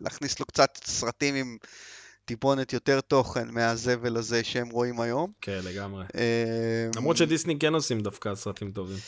להכניס 0.00 0.40
לו 0.40 0.46
קצת 0.46 0.78
סרטים 0.84 1.34
עם 1.34 1.56
טיפונת 2.24 2.72
יותר 2.72 3.00
תוכן 3.00 3.48
מהזבל 3.50 4.16
הזה 4.16 4.44
שהם 4.44 4.70
רואים 4.70 5.00
היום. 5.00 5.32
כן, 5.40 5.60
לגמרי. 5.64 6.04
Uh, 6.04 6.96
למרות 6.96 7.16
שדיסני 7.16 7.58
כן 7.58 7.74
עושים 7.74 8.00
דווקא 8.00 8.34
סרטים 8.34 8.72
טובים. 8.72 8.98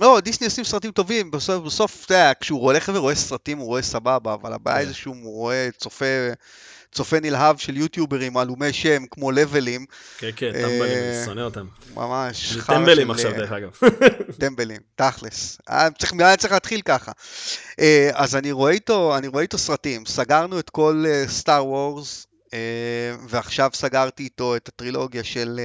לא, 0.00 0.20
דיסני 0.20 0.46
עושים 0.46 0.64
סרטים 0.64 0.90
טובים, 0.90 1.30
בסוף, 1.30 1.64
בסוף, 1.64 2.04
אתה 2.04 2.14
יודע, 2.14 2.32
כשהוא 2.40 2.62
הולך 2.62 2.90
ורואה 2.94 3.14
סרטים 3.14 3.58
הוא 3.58 3.66
רואה 3.66 3.82
סבבה, 3.82 4.34
אבל 4.34 4.52
הבעיה 4.52 4.82
כן. 4.82 4.88
זה 4.88 4.94
שהוא 4.94 5.16
רואה, 5.24 5.68
צופה... 5.78 6.04
צופה 6.92 7.20
נלהב 7.20 7.56
של 7.56 7.76
יוטיובים 7.76 8.36
עלומי 8.36 8.72
שם 8.72 9.06
כמו 9.10 9.30
לבלים. 9.30 9.86
כן, 10.18 10.30
כן, 10.36 10.52
טמבלים, 10.52 10.82
אני 10.82 11.24
שונא 11.24 11.40
אותם. 11.40 11.66
ממש. 11.94 12.52
זה 12.52 12.62
טמבלים 12.62 13.10
עכשיו, 13.10 13.32
דרך 13.32 13.52
אגב. 13.52 13.70
טמבלים, 14.40 14.80
תכלס. 14.94 15.58
היה 15.68 15.90
צריך, 16.36 16.52
להתחיל 16.52 16.80
ככה. 16.80 17.12
אה, 17.80 18.10
אז 18.14 18.36
אני 18.36 18.52
רואה 18.52 18.72
איתו, 18.72 19.58
סרטים. 19.58 20.06
סגרנו 20.06 20.58
את 20.58 20.70
כל 20.70 21.04
סטאר 21.26 21.66
וורס, 21.66 22.26
ועכשיו 23.28 23.70
סגרתי 23.74 24.22
איתו 24.22 24.56
את 24.56 24.68
הטרילוגיה 24.68 25.24
של 25.24 25.60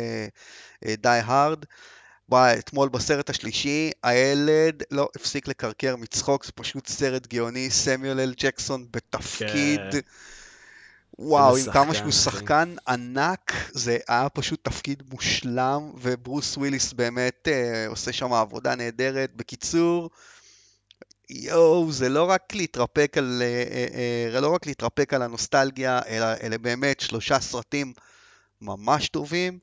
די 0.86 1.10
הארד. 1.10 1.66
וואי, 2.30 2.60
אתמול 2.60 2.90
בסרט 2.90 3.30
השלישי, 3.30 3.92
הילד 4.04 4.84
לא 4.92 5.10
הפסיק 5.16 5.48
לקרקר 5.48 5.96
מצחוק, 5.96 6.46
זה 6.46 6.52
פשוט 6.56 6.88
סרט 6.88 7.28
גאוני, 7.28 7.70
סמואל 7.70 8.20
אל 8.20 8.34
ג'קסון 8.38 8.86
בתפקיד. 8.92 9.82
כן. 9.92 10.00
וואו, 11.20 11.58
עם 11.58 11.72
כמה 11.72 11.94
שהוא 11.94 12.12
שחקן 12.12 12.76
ענק, 12.88 13.54
זה 13.72 13.98
היה 14.08 14.30
פשוט 14.30 14.60
תפקיד 14.64 15.04
מושלם, 15.12 15.92
וברוס 16.02 16.58
וויליס 16.58 16.94
באמת 16.94 17.48
אה, 17.48 17.88
עושה 17.88 18.14
שם 18.14 18.34
עבודה 18.34 18.76
נהדרת. 18.76 19.36
בקיצור, 19.36 20.10
יואו, 21.30 21.92
זה 21.92 22.10
לא 22.10 22.30
רק 22.30 22.56
להתרפק 22.56 23.18
על, 23.18 23.42
אה, 23.42 23.64
אה, 23.72 24.34
אה, 24.36 24.42
לא 24.42 24.54
רק 24.54 24.66
להתרפק 24.66 25.14
על 25.14 25.22
הנוסטלגיה, 25.22 26.00
אלא 26.08 26.26
אלה 26.44 26.58
באמת 26.58 27.00
שלושה 27.00 27.40
סרטים 27.40 27.94
ממש 28.62 29.10
טובים. 29.10 29.60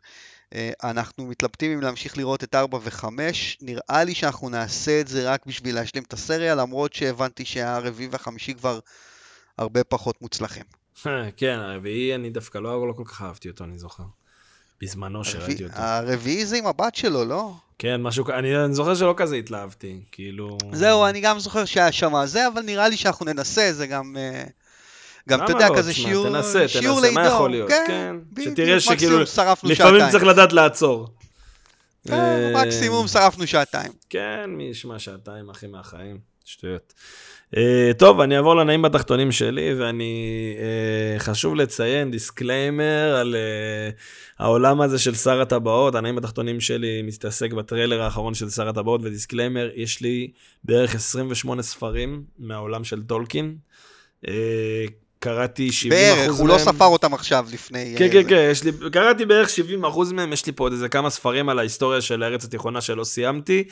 אה, 0.54 0.70
אנחנו 0.84 1.26
מתלבטים 1.26 1.72
אם 1.72 1.80
להמשיך 1.80 2.18
לראות 2.18 2.44
את 2.44 2.54
4 2.54 2.78
ו-5, 2.82 3.04
נראה 3.60 4.04
לי 4.04 4.14
שאנחנו 4.14 4.48
נעשה 4.48 5.00
את 5.00 5.08
זה 5.08 5.32
רק 5.32 5.46
בשביל 5.46 5.74
להשלים 5.74 6.02
את 6.02 6.12
הסריה, 6.12 6.54
למרות 6.54 6.92
שהבנתי 6.92 7.44
שהרביעי 7.44 8.08
והחמישי 8.12 8.54
כבר 8.54 8.78
הרבה 9.58 9.84
פחות 9.84 10.22
מוצלחים. 10.22 10.79
כן, 11.36 11.58
הרביעי 11.58 12.14
אני 12.14 12.30
דווקא 12.30 12.58
לא, 12.58 12.88
לא 12.88 12.92
כל 12.92 13.04
כך 13.06 13.22
אהבתי 13.22 13.48
אותו, 13.48 13.64
אני 13.64 13.78
זוכר. 13.78 14.04
בזמנו 14.82 15.24
שראיתי 15.24 15.64
אותו. 15.64 15.74
הרביעי 15.76 16.46
זה 16.46 16.56
עם 16.56 16.66
הבת 16.66 16.94
שלו, 16.94 17.24
לא? 17.24 17.52
כן, 17.78 18.02
משהו, 18.02 18.24
אני, 18.38 18.64
אני 18.64 18.74
זוכר 18.74 18.94
שלא 18.94 19.14
כזה 19.16 19.36
התלהבתי, 19.36 20.00
כאילו... 20.12 20.58
זהו, 20.72 21.06
אני 21.06 21.20
גם 21.20 21.38
זוכר 21.38 21.64
שהיה 21.64 21.92
שם 21.92 22.12
זה, 22.24 22.46
אבל 22.46 22.62
נראה 22.62 22.88
לי 22.88 22.96
שאנחנו 22.96 23.26
ננסה, 23.26 23.72
זה 23.72 23.86
גם... 23.86 24.16
אה, 24.18 24.44
גם, 25.28 25.44
אתה 25.44 25.52
יודע, 25.52 25.68
לא? 25.68 25.76
כזה 25.76 25.94
שיעור, 25.94 26.28
תנסה, 26.28 26.68
שיעור 26.68 27.00
תנסה, 27.00 27.12
מה 27.12 27.22
לידו. 27.22 27.34
יכול 27.34 27.50
להיות? 27.50 27.68
כן, 27.68 27.84
כן, 27.86 28.16
בדיוק, 28.32 28.54
שתראה 28.54 28.80
שכאילו, 28.80 29.20
לפעמים. 29.64 30.10
צריך 30.10 30.24
לדעת 30.24 30.52
לעצור. 30.52 31.08
כן, 32.08 32.14
אה, 32.14 32.64
מקסימום 32.64 33.08
שרפנו 33.08 33.46
שעתיים. 33.46 33.92
כן, 34.10 34.44
מי 34.48 34.64
ישמע 34.64 34.98
שעתיים, 34.98 35.50
אחי, 35.50 35.66
מהחיים. 35.66 36.29
שטויות. 36.44 36.94
Uh, 37.54 37.58
טוב, 37.98 38.20
אני 38.20 38.36
אעבור 38.36 38.54
לנעים 38.54 38.82
בתחתונים 38.82 39.32
שלי, 39.32 39.74
ואני... 39.74 40.54
Uh, 40.56 41.18
חשוב 41.18 41.54
לציין 41.54 42.10
דיסקליימר 42.10 43.16
על 43.20 43.34
uh, 43.34 43.96
העולם 44.38 44.80
הזה 44.80 44.98
של 44.98 45.14
שר 45.14 45.40
הטבעות. 45.40 45.94
הנעים 45.94 46.16
בתחתונים 46.16 46.60
שלי 46.60 47.02
מתעסק 47.02 47.52
בטריילר 47.52 48.02
האחרון 48.02 48.34
של 48.34 48.50
שר 48.50 48.68
הטבעות, 48.68 49.00
ודיסקליימר, 49.04 49.70
יש 49.74 50.00
לי 50.00 50.30
בערך 50.64 50.94
28 50.94 51.62
ספרים 51.62 52.22
מהעולם 52.38 52.84
של 52.84 53.02
טולקין. 53.02 53.56
קראתי 55.20 55.72
70 55.72 55.90
בערך, 55.90 56.18
אחוז 56.18 56.40
הוא 56.40 56.48
מהם. 56.48 56.58
לא 56.58 56.62
ספר 56.64 56.84
אותם 56.84 57.14
עכשיו 57.14 57.46
לפני... 57.52 57.94
כן, 57.98 58.04
אה, 58.04 58.10
כן. 58.10 58.28
כן, 58.28 58.48
יש 58.50 58.64
לי, 58.64 58.72
קראתי 58.92 59.24
בערך 59.24 59.50
70 59.50 59.84
אחוז 59.84 60.12
מהם, 60.12 60.32
יש 60.32 60.46
לי 60.46 60.52
פה 60.52 60.64
עוד 60.64 60.72
איזה 60.72 60.88
כמה 60.88 61.10
ספרים 61.10 61.48
על 61.48 61.58
ההיסטוריה 61.58 62.00
של 62.00 62.22
הארץ 62.22 62.44
התיכונה 62.44 62.80
שלא 62.80 63.04
סיימתי, 63.04 63.64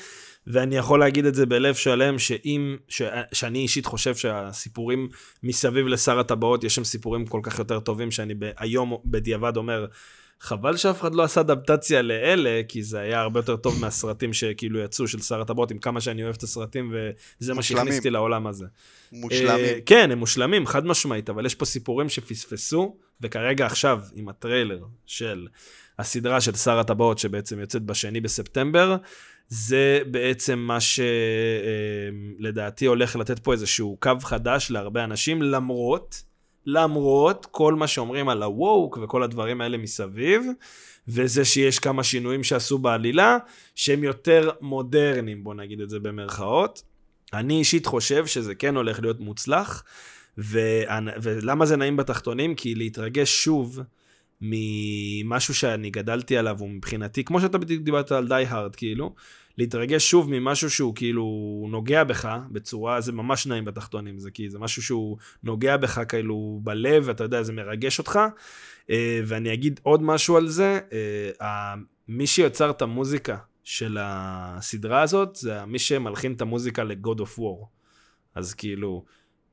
ואני 0.49 0.77
יכול 0.77 1.01
להגיד 1.01 1.27
את 1.27 1.35
זה 1.35 1.47
בלב 1.47 1.75
שלם, 1.75 2.19
שאם, 2.19 2.77
ש, 2.89 3.03
שאני 3.33 3.59
אישית 3.59 3.87
חושב 3.87 4.15
שהסיפורים 4.15 5.09
מסביב 5.43 5.87
לשר 5.87 6.19
הטבעות, 6.19 6.65
יש 6.65 6.75
שם 6.75 6.85
סיפורים 6.85 7.27
כל 7.27 7.41
כך 7.43 7.59
יותר 7.59 7.81
טובים, 7.81 8.11
שאני 8.11 8.35
ב, 8.35 8.51
היום 8.59 8.97
בדיעבד 9.05 9.57
אומר, 9.57 9.87
חבל 10.41 10.77
שאף 10.77 11.01
אחד 11.01 11.15
לא 11.15 11.23
עשה 11.23 11.41
אדפטציה 11.41 12.03
לאלה, 12.03 12.61
כי 12.69 12.83
זה 12.83 13.01
היה 13.01 13.21
הרבה 13.21 13.41
יותר 13.41 13.57
טוב 13.57 13.81
מהסרטים 13.81 14.33
שכאילו 14.33 14.81
יצאו 14.81 15.09
של 15.09 15.21
שר 15.21 15.41
הטבעות, 15.41 15.71
עם 15.71 15.79
כמה 15.79 16.01
שאני 16.01 16.25
אוהב 16.25 16.35
את 16.35 16.43
הסרטים, 16.43 16.93
וזה 16.93 17.53
מה 17.53 17.57
מושלמים. 17.57 17.85
שהכניס 17.85 17.99
אותי 17.99 18.11
לעולם 18.11 18.47
הזה. 18.47 18.67
מושלמים. 19.13 19.65
אה, 19.65 19.79
כן, 19.87 20.11
הם 20.11 20.19
מושלמים, 20.19 20.67
חד 20.67 20.87
משמעית, 20.87 21.31
אבל 21.31 21.47
יש 21.47 21.55
פה 21.55 21.65
סיפורים 21.65 22.09
שפספסו, 22.09 22.97
וכרגע 23.21 23.67
עכשיו, 23.67 24.01
עם 24.15 24.29
הטריילר 24.29 24.85
של 25.07 25.47
הסדרה 25.99 26.41
של 26.41 26.55
שר 26.55 26.79
הטבעות, 26.79 27.19
שבעצם 27.19 27.61
יוצאת 27.61 27.83
בשני 27.83 28.21
בספטמבר, 28.21 28.97
זה 29.49 30.01
בעצם 30.11 30.59
מה 30.59 30.79
שלדעתי 32.41 32.87
הולך 32.87 33.17
לתת 33.17 33.39
פה 33.39 33.53
איזשהו 33.53 33.97
קו 34.01 34.13
חדש 34.23 34.71
להרבה 34.71 35.05
אנשים, 35.05 35.43
למרות, 35.43 36.23
למרות 36.67 37.47
כל 37.51 37.75
מה 37.75 37.87
שאומרים 37.87 38.29
על 38.29 38.43
הווק 38.43 38.99
וכל 39.03 39.23
הדברים 39.23 39.61
האלה 39.61 39.79
מסביב, 39.79 40.47
וזה 41.09 41.45
שיש 41.45 41.79
כמה 41.79 42.05
שינויים 42.05 42.45
שעשו 42.45 42.79
בעלילה, 42.79 43.37
שהם 43.75 44.05
יותר 44.05 44.51
מודרניים, 44.61 45.45
בוא 45.45 45.55
נגיד 45.55 45.81
את 45.81 45.91
זה 45.91 46.01
במרכאות. 46.01 46.83
אני 47.33 47.59
אישית 47.59 47.87
חושב 47.87 48.27
שזה 48.27 48.55
כן 48.55 48.77
הולך 48.77 49.01
להיות 49.01 49.21
מוצלח, 49.21 49.85
ו... 50.39 50.61
ולמה 51.23 51.67
זה 51.67 51.77
נעים 51.77 51.97
בתחתונים? 51.97 52.55
כי 52.55 52.75
להתרגש 52.75 53.45
שוב 53.45 53.81
ממשהו 54.41 55.55
שאני 55.55 55.91
גדלתי 55.91 56.37
עליו, 56.37 56.57
ומבחינתי, 56.61 57.25
כמו 57.25 57.41
שאתה 57.41 57.59
בדיוק 57.59 57.83
דיברת 57.83 58.13
על 58.13 58.29
די 58.29 58.45
הארד, 58.49 58.77
כאילו, 58.77 59.15
להתרגש 59.59 60.11
שוב 60.11 60.31
ממשהו 60.31 60.71
שהוא 60.71 60.95
כאילו 60.95 61.27
נוגע 61.71 62.05
בך 62.05 62.39
בצורה, 62.51 63.01
זה 63.01 63.13
ממש 63.13 63.47
נעים 63.47 63.65
בתחתונים, 63.65 64.19
זה 64.19 64.31
כי 64.31 64.51
זה 64.51 64.59
משהו 64.59 64.83
שהוא 64.83 65.17
נוגע 65.43 65.77
בך 65.77 66.01
כאילו 66.09 66.61
בלב, 66.63 67.03
ואתה 67.07 67.25
יודע, 67.25 67.43
זה 67.43 67.53
מרגש 67.53 67.99
אותך. 67.99 68.19
אה, 68.91 69.21
ואני 69.27 69.53
אגיד 69.53 69.81
עוד 69.83 70.03
משהו 70.03 70.37
על 70.37 70.49
זה, 70.49 70.81
אה, 71.43 71.75
מי 72.09 72.27
שיוצר 72.27 72.71
את 72.71 72.83
המוזיקה 72.83 73.37
של 73.65 73.99
הסדרה 74.01 75.03
הזאת, 75.03 75.37
זה 75.37 75.65
מי 75.65 75.79
שמלחין 75.79 76.33
את 76.33 76.41
המוזיקה 76.41 76.85
ל-God 76.85 77.19
of 77.19 77.39
War. 77.39 77.67
אז 78.35 78.55
כאילו, 78.55 79.05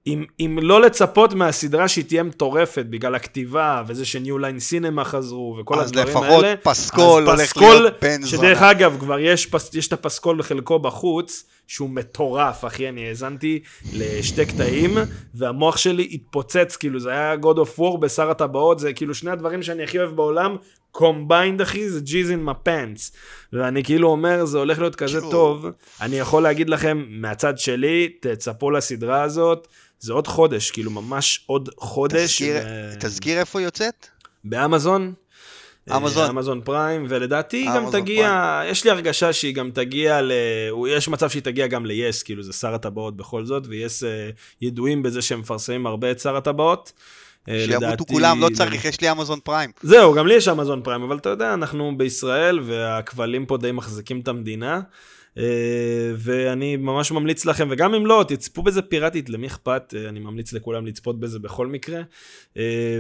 אם, 0.08 0.26
אם 0.40 0.60
לא 0.62 0.82
לצפות 0.82 1.34
מהסדרה 1.34 1.88
שהיא 1.88 2.06
תהיה 2.06 2.24
מטורפת 2.24 2.86
בגלל 2.90 3.16
הכתיבה, 3.16 3.84
וזה 3.88 4.06
שניו 4.06 4.38
ליין 4.38 4.60
סינמה 4.60 5.04
חזרו, 5.04 5.58
וכל 5.60 5.80
אז 5.80 5.90
הדברים 5.90 6.08
לפחות 6.08 6.44
האלה, 6.44 6.56
פסקול 6.64 7.30
אז 7.30 7.40
הולך 7.40 7.42
פסקול, 7.42 7.76
להיות 7.76 7.94
בן 8.02 8.26
שדרך 8.26 8.58
זונה. 8.58 8.72
אגב, 8.72 8.98
כבר 9.00 9.20
יש, 9.20 9.46
פס, 9.46 9.76
יש 9.76 9.88
את 9.88 9.94
הפסקול 9.94 10.38
בחלקו 10.38 10.80
בחוץ, 10.80 11.44
שהוא 11.68 11.90
מטורף, 11.90 12.66
אחי, 12.66 12.90
אני 12.90 13.08
האזנתי 13.08 13.60
לשתי 13.94 14.46
קטעים, 14.46 14.98
והמוח 15.36 15.78
שלי 15.78 16.10
התפוצץ, 16.12 16.76
כאילו 16.76 17.00
זה 17.00 17.10
היה 17.10 17.36
God 17.42 17.58
of 17.58 17.80
War 17.80 17.98
בשר 18.00 18.30
הטבעות, 18.30 18.80
זה 18.80 18.94
כאילו 18.94 19.16
שני 19.16 19.32
הדברים 19.32 19.64
שאני 19.64 19.84
הכי 19.84 20.00
אוהב 20.00 20.16
בעולם, 20.16 20.56
combined 20.92 21.62
אחי, 21.62 21.90
זה 21.90 22.00
jizz 22.00 22.32
in 22.32 22.44
my 22.44 22.61
pants. 22.61 23.12
ואני 23.54 23.84
כאילו 23.84 24.10
אומר, 24.10 24.46
זה 24.46 24.58
הולך 24.58 24.80
להיות 24.80 24.96
כזה. 24.96 25.22
טוב, 25.22 25.68
אני 26.02 26.20
יכול 26.20 26.44
להגיד 26.44 26.70
לכם, 26.70 27.06
מהצד 27.10 27.58
שלי, 27.58 28.10
תצפו 28.20 28.72
לסדרה 28.72 29.22
הזאת, 29.22 29.68
זה 30.00 30.14
עוד 30.14 30.28
חודש, 30.28 30.72
כאילו 30.72 30.92
ממש 30.92 31.44
עוד 31.46 31.70
חודש. 31.78 32.32
תזכיר- 32.32 32.56
ו- 32.66 32.94
תזכיר 33.00 33.40
איפה 33.40 33.62
יוצאת? 33.62 34.08
באמזון. 34.44 35.14
אמזון. 35.96 36.24
אה, 36.24 36.30
אמזון 36.30 36.62
פריים, 36.62 37.06
ולדעתי 37.10 37.58
היא 37.58 37.70
גם 37.76 37.92
תגיע, 37.92 38.62
יש 38.66 38.84
לי 38.84 38.90
הרגשה 38.90 39.34
שהיא 39.34 39.56
גם 39.56 39.72
תגיע 39.72 40.22
ל... 40.22 40.32
יש 40.90 41.08
מצב 41.08 41.30
שהיא 41.30 41.42
תגיע 41.42 41.68
גם 41.68 41.86
ל-yes, 41.86 42.24
כאילו 42.26 42.44
זה 42.44 42.54
שר 42.54 42.74
הטבעות 42.74 43.18
בכל 43.18 43.46
זאת, 43.46 43.64
ו-yes 43.68 44.06
אה, 44.06 44.30
ידועים 44.62 45.04
בזה 45.04 45.22
שהם 45.22 45.40
מפרסמים 45.40 45.88
הרבה 45.88 46.12
את 46.12 46.20
שר 46.20 46.36
הטבעות. 46.36 46.92
אה, 47.50 47.66
שימותו 47.66 48.06
כולם, 48.06 48.42
לא 48.42 48.50
צריך, 48.54 48.86
יש 48.86 49.02
לי 49.02 49.12
אמזון 49.12 49.40
פריים. 49.44 49.72
זהו, 49.82 50.14
גם 50.14 50.28
לי 50.28 50.34
יש 50.34 50.48
אמזון 50.48 50.82
פריים, 50.84 51.04
אבל 51.04 51.18
אתה 51.18 51.30
יודע, 51.30 51.54
אנחנו 51.54 51.94
בישראל, 51.98 52.60
והכבלים 52.64 53.46
פה 53.46 53.58
די 53.58 53.72
מחזיקים 53.72 54.20
את 54.20 54.28
המדינה. 54.28 54.82
אה, 55.38 56.12
ואני 56.18 56.78
ממש 56.78 57.12
ממליץ 57.12 57.46
לכם, 57.46 57.68
וגם 57.72 57.94
אם 57.94 58.06
לא, 58.06 58.26
תצפו 58.28 58.64
בזה 58.64 58.82
פיראטית, 58.82 59.30
למי 59.30 59.48
אכפת? 59.48 59.94
אה, 59.98 60.10
אני 60.10 60.20
ממליץ 60.20 60.54
לכולם 60.54 60.86
לצפות 60.86 61.20
בזה 61.20 61.40
בכל 61.40 61.68
מקרה. 61.68 62.02
אה, 62.58 63.00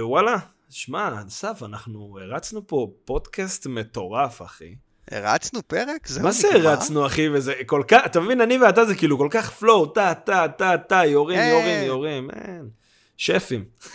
ווואלה, 0.00 0.36
שמע, 0.70 1.22
אסף, 1.28 1.62
אנחנו 1.62 2.18
הרצנו 2.22 2.66
פה 2.66 2.90
פודקאסט 3.04 3.66
מטורף, 3.66 4.42
אחי. 4.42 4.74
הרצנו 5.10 5.60
פרק? 5.66 6.06
זהו, 6.06 6.24
מה 6.24 6.32
זה 6.32 6.48
נגמר? 6.54 6.68
הרצנו, 6.68 7.06
אחי? 7.06 7.28
וזה 7.28 7.54
כל 7.66 7.82
כך, 7.88 8.02
אתה 8.06 8.20
מבין, 8.20 8.40
אני 8.40 8.58
ואתה 8.58 8.84
זה 8.84 8.94
כאילו 8.94 9.18
כל 9.18 9.28
כך 9.30 9.50
פלואו, 9.50 9.86
טה, 9.86 10.14
טה, 10.14 10.46
טה, 10.58 10.78
טה, 10.88 11.04
יורים. 11.06 11.38
יורים, 11.38 11.86
יורים, 11.86 12.30
אין. 12.30 12.68
שפים. 13.16 13.64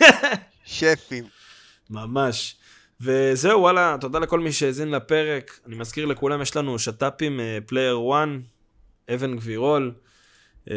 שפים. 0.64 1.24
ממש. 1.90 2.56
וזהו, 3.02 3.60
וואלה, 3.60 3.96
תודה 4.00 4.18
לכל 4.18 4.40
מי 4.40 4.52
שהאזין 4.52 4.90
לפרק. 4.90 5.60
אני 5.66 5.76
מזכיר 5.76 6.06
לכולם, 6.06 6.42
יש 6.42 6.56
לנו 6.56 6.78
שת"פים, 6.78 7.40
פלייר 7.66 7.98
1, 8.12 8.28
אבן 9.14 9.36
גבירול. 9.36 9.92
אה, 10.70 10.76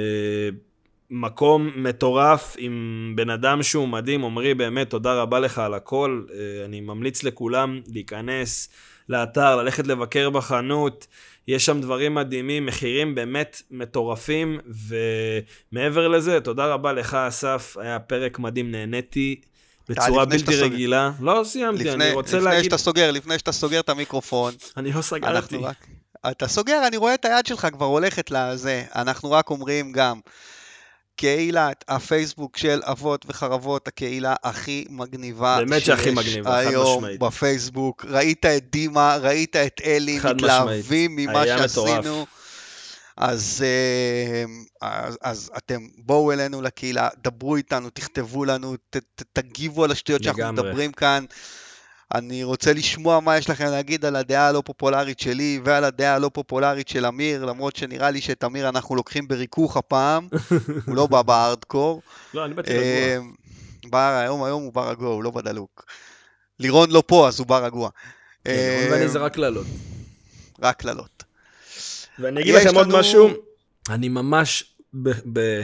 מקום 1.09 1.71
מטורף 1.75 2.55
עם 2.57 3.13
בן 3.15 3.29
אדם 3.29 3.63
שהוא 3.63 3.87
מדהים. 3.87 4.25
עמרי, 4.25 4.53
באמת, 4.53 4.89
תודה 4.89 5.21
רבה 5.21 5.39
לך 5.39 5.59
על 5.59 5.73
הכל. 5.73 6.23
אה, 6.33 6.65
אני 6.65 6.81
ממליץ 6.81 7.23
לכולם 7.23 7.81
להיכנס 7.87 8.69
לאתר, 9.09 9.55
ללכת 9.55 9.87
לבקר 9.87 10.29
בחנות. 10.29 11.07
יש 11.47 11.65
שם 11.65 11.81
דברים 11.81 12.15
מדהימים, 12.15 12.65
מחירים 12.65 13.15
באמת 13.15 13.61
מטורפים, 13.71 14.59
ומעבר 15.71 16.07
לזה, 16.07 16.41
תודה 16.41 16.73
רבה 16.73 16.93
לך, 16.93 17.13
אסף, 17.13 17.77
היה 17.79 17.99
פרק 17.99 18.39
מדהים, 18.39 18.71
נהניתי 18.71 19.41
בצורה 19.89 20.23
לפני 20.23 20.37
בלתי. 20.37 20.61
רגילה. 20.61 21.11
לא 21.19 21.41
סיימתי, 21.45 21.83
לפני 21.83 22.05
אני 22.05 22.13
רוצה 22.13 22.37
לפני 22.37 22.49
להגיד... 22.49 22.63
שאתה 22.63 22.77
סוגר, 22.77 23.11
לפני 23.11 23.39
שאתה 23.39 23.51
סוגר 23.51 23.79
את 23.79 23.89
המיקרופון, 23.89 24.53
אני 24.77 24.91
לא 24.91 25.01
סגרתי. 25.01 25.57
אתה 26.31 26.47
סוגר, 26.47 26.87
אני 26.87 26.97
רואה 26.97 27.13
את 27.13 27.25
היד 27.25 27.45
שלך 27.45 27.67
כבר 27.73 27.85
הולכת 27.85 28.31
לזה. 28.31 28.83
אנחנו 28.95 29.31
רק 29.31 29.49
אומרים 29.49 29.91
גם, 29.91 30.19
קהילת 31.15 31.85
הפייסבוק 31.87 32.57
של 32.57 32.79
אבות 32.83 33.25
וחרבות, 33.27 33.87
הקהילה 33.87 34.35
הכי 34.43 34.85
מגניבה 34.89 35.57
באמת 35.57 35.85
שהכי 35.85 36.11
מגניבה, 36.11 36.49
חד 36.49 36.67
היום 36.67 36.97
משמעית. 36.97 37.19
בפייסבוק. 37.19 38.05
ראית 38.09 38.45
את 38.45 38.71
דימה, 38.71 39.17
ראית 39.21 39.55
את 39.55 39.81
אלי, 39.85 40.19
מתלהבים 40.23 41.15
ממה 41.15 41.41
היה 41.41 41.57
שעשינו. 41.57 41.99
מטורף. 41.99 42.27
אז, 43.17 43.63
אה, 43.65 44.45
אז, 44.81 45.17
אז 45.21 45.51
אתם 45.57 45.87
בואו 45.97 46.31
אלינו 46.31 46.61
לקהילה, 46.61 47.09
דברו 47.23 47.55
איתנו, 47.55 47.89
תכתבו 47.89 48.45
לנו, 48.45 48.75
ת, 48.89 48.97
ת, 48.97 49.23
תגיבו 49.33 49.83
על 49.83 49.91
השטויות 49.91 50.23
שאנחנו 50.23 50.41
לגמרי. 50.41 50.63
מדברים 50.63 50.91
כאן. 50.91 51.25
אני 52.13 52.43
רוצה 52.43 52.73
לשמוע 52.73 53.19
מה 53.19 53.37
יש 53.37 53.49
לכם 53.49 53.65
להגיד 53.65 54.05
על 54.05 54.15
הדעה 54.15 54.47
הלא 54.47 54.61
פופולרית 54.65 55.19
שלי 55.19 55.59
ועל 55.63 55.83
הדעה 55.83 56.15
הלא 56.15 56.29
פופולרית 56.33 56.87
של 56.87 57.05
אמיר, 57.05 57.45
למרות 57.45 57.75
שנראה 57.75 58.11
לי 58.11 58.21
שאת 58.21 58.43
אמיר 58.43 58.69
אנחנו 58.69 58.95
לוקחים 58.95 59.27
בריכוך 59.27 59.77
הפעם, 59.77 60.27
הוא 60.87 60.95
לא 60.95 61.07
בא 61.07 61.21
בארדקור. 61.21 62.01
לא, 62.33 62.45
אני 62.45 62.53
באתי 62.53 62.73
רגוע. 62.73 62.83
אה, 62.83 63.17
בא 63.85 64.19
היום, 64.19 64.43
היום 64.43 64.63
הוא 64.63 64.73
בא 64.73 64.89
רגוע, 64.89 65.09
הוא 65.09 65.23
לא 65.23 65.31
בדלוק. 65.31 65.85
לירון 66.59 66.91
לא 66.91 67.03
פה, 67.07 67.27
אז 67.27 67.39
הוא 67.39 67.47
בא 67.47 67.57
רגוע. 67.57 67.89
כן, 68.43 68.87
ואני 68.91 69.07
זה 69.09 69.19
רק 69.19 69.33
קללות. 69.33 69.65
רק 70.61 70.79
קללות. 70.79 71.14
ואני 72.19 72.41
אגיד 72.41 72.55
לכם 72.55 72.75
עוד 72.75 72.87
לנו- 72.87 72.99
משהו, 72.99 73.29
אני 73.89 74.09
ממש 74.09 74.75
ב- 74.93 75.09
ב- 75.33 75.63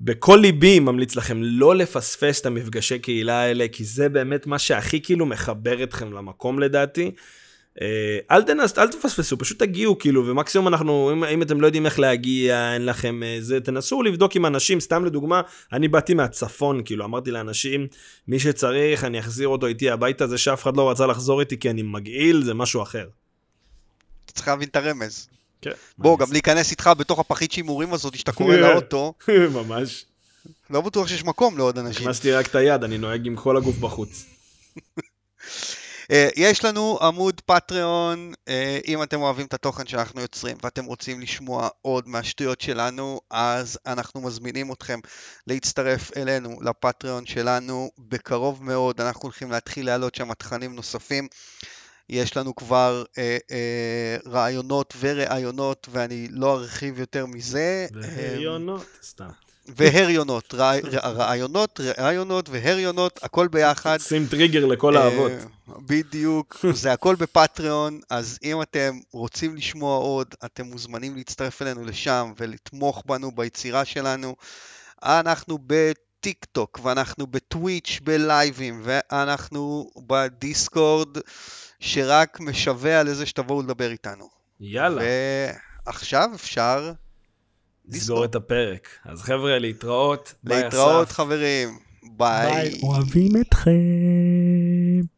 בכל 0.00 0.38
ליבי 0.42 0.80
ממליץ 0.80 1.16
לכם 1.16 1.42
לא 1.42 1.76
לפספס 1.76 2.40
את 2.40 2.46
המפגשי 2.46 2.98
קהילה 2.98 3.40
האלה, 3.40 3.66
כי 3.72 3.84
זה 3.84 4.08
באמת 4.08 4.46
מה 4.46 4.58
שהכי 4.58 5.00
כאילו 5.02 5.26
מחבר 5.26 5.82
אתכם 5.82 6.12
למקום 6.12 6.58
לדעתי. 6.58 7.10
אה, 7.80 8.18
אל 8.30 8.42
תנס, 8.42 8.78
אל 8.78 8.88
תפספסו, 8.88 9.38
פשוט 9.38 9.58
תגיעו 9.58 9.98
כאילו, 9.98 10.26
ומקסימום 10.26 10.68
אנחנו, 10.68 11.12
אם, 11.12 11.24
אם 11.24 11.42
אתם 11.42 11.60
לא 11.60 11.66
יודעים 11.66 11.86
איך 11.86 11.98
להגיע, 11.98 12.74
אין 12.74 12.86
לכם 12.86 13.22
אה, 13.22 13.36
זה, 13.40 13.60
תנסו 13.60 14.02
לבדוק 14.02 14.36
עם 14.36 14.46
אנשים, 14.46 14.80
סתם 14.80 15.04
לדוגמה, 15.04 15.40
אני 15.72 15.88
באתי 15.88 16.14
מהצפון, 16.14 16.82
כאילו, 16.84 17.04
אמרתי 17.04 17.30
לאנשים, 17.30 17.86
מי 18.28 18.38
שצריך, 18.38 19.04
אני 19.04 19.20
אחזיר 19.20 19.48
אותו 19.48 19.66
איתי 19.66 19.90
הביתה, 19.90 20.26
זה 20.26 20.38
שאף 20.38 20.62
אחד 20.62 20.76
לא 20.76 20.90
רצה 20.90 21.06
לחזור 21.06 21.40
איתי 21.40 21.58
כי 21.58 21.70
אני 21.70 21.82
מגעיל, 21.82 22.42
זה 22.42 22.54
משהו 22.54 22.82
אחר. 22.82 23.08
אתה 24.24 24.32
צריך 24.32 24.48
להבין 24.48 24.68
את 24.68 24.76
הרמז. 24.76 25.28
כן. 25.62 25.70
בוא, 25.98 26.18
גם 26.18 26.32
להיכנס 26.32 26.70
איתך 26.70 26.90
בתוך 26.98 27.18
הפחית 27.18 27.52
שימורים 27.52 27.94
הזאת, 27.94 28.18
שאתה 28.18 28.32
קורא 28.32 28.56
לאוטו, 28.62 29.14
ממש. 29.58 30.04
לא 30.70 30.80
בטוח 30.80 31.08
שיש 31.08 31.24
מקום 31.24 31.58
לעוד 31.58 31.78
אנשים. 31.78 32.02
הכנסתי 32.02 32.32
רק 32.32 32.46
את 32.46 32.54
היד, 32.54 32.84
אני 32.84 32.98
נוהג 32.98 33.26
עם 33.26 33.36
כל 33.36 33.56
הגוף 33.56 33.76
בחוץ. 33.76 34.24
אה, 36.10 36.28
יש 36.36 36.64
לנו 36.64 36.98
עמוד 37.02 37.40
פטריון, 37.46 38.32
אה, 38.48 38.78
אם 38.86 39.02
אתם 39.02 39.20
אוהבים 39.20 39.46
את 39.46 39.54
התוכן 39.54 39.86
שאנחנו 39.86 40.20
יוצרים 40.20 40.56
ואתם 40.62 40.84
רוצים 40.84 41.20
לשמוע 41.20 41.68
עוד 41.82 42.08
מהשטויות 42.08 42.60
שלנו, 42.60 43.20
אז 43.30 43.78
אנחנו 43.86 44.20
מזמינים 44.20 44.72
אתכם 44.72 44.98
להצטרף 45.46 46.16
אלינו 46.16 46.58
לפטריון 46.62 47.26
שלנו. 47.26 47.90
בקרוב 47.98 48.64
מאוד 48.64 49.00
אנחנו 49.00 49.22
הולכים 49.22 49.50
להתחיל 49.50 49.86
להעלות 49.86 50.14
שם 50.14 50.34
תכנים 50.34 50.74
נוספים. 50.74 51.28
יש 52.10 52.36
לנו 52.36 52.54
כבר 52.56 53.04
אה, 53.18 53.36
אה, 53.50 54.16
רעיונות 54.30 54.94
וראיונות, 55.00 55.86
ואני 55.90 56.28
לא 56.30 56.54
ארחיב 56.54 56.98
יותר 57.00 57.26
מזה. 57.26 57.86
אה, 57.94 58.00
והריונות, 58.02 58.84
סתם. 59.02 59.28
והריונות, 59.76 60.54
רעי- 60.54 60.80
רעיונות, 61.04 61.80
ראיונות 61.98 62.48
והריונות, 62.48 63.20
הכל 63.22 63.48
ביחד. 63.48 63.98
שים 63.98 64.26
טריגר 64.26 64.66
לכל 64.66 64.96
האבות. 64.96 65.32
אה, 65.32 65.74
בדיוק, 65.86 66.56
זה 66.72 66.92
הכל 66.92 67.14
בפטריון, 67.14 68.00
אז 68.10 68.38
אם 68.44 68.62
אתם 68.62 68.98
רוצים 69.12 69.56
לשמוע 69.56 69.98
עוד, 69.98 70.34
אתם 70.44 70.64
מוזמנים 70.66 71.16
להצטרף 71.16 71.62
אלינו 71.62 71.84
לשם 71.84 72.32
ולתמוך 72.40 73.02
בנו 73.06 73.30
ביצירה 73.30 73.84
שלנו. 73.84 74.36
אנחנו 75.02 75.58
בטיק 75.66 76.44
טוק, 76.52 76.80
ואנחנו 76.82 77.26
בטוויץ' 77.26 77.98
בלייבים, 78.02 78.80
ואנחנו 78.84 79.90
בדיסקורד, 80.06 81.08
שרק 81.80 82.40
משווע 82.40 83.02
לזה 83.02 83.26
שתבואו 83.26 83.62
לדבר 83.62 83.90
איתנו. 83.90 84.28
יאללה, 84.60 85.02
ועכשיו 85.86 86.28
אפשר 86.34 86.92
נסגור 87.88 88.24
את 88.24 88.34
הפרק. 88.34 88.88
אז 89.04 89.22
חבר'ה, 89.22 89.58
להתראות. 89.58 90.34
ביי, 90.44 90.62
להתראות 90.62 91.06
אסף. 91.06 91.16
חברים. 91.16 91.78
ביי. 92.16 92.80
אוהבים 92.82 93.32
אתכם. 93.40 93.70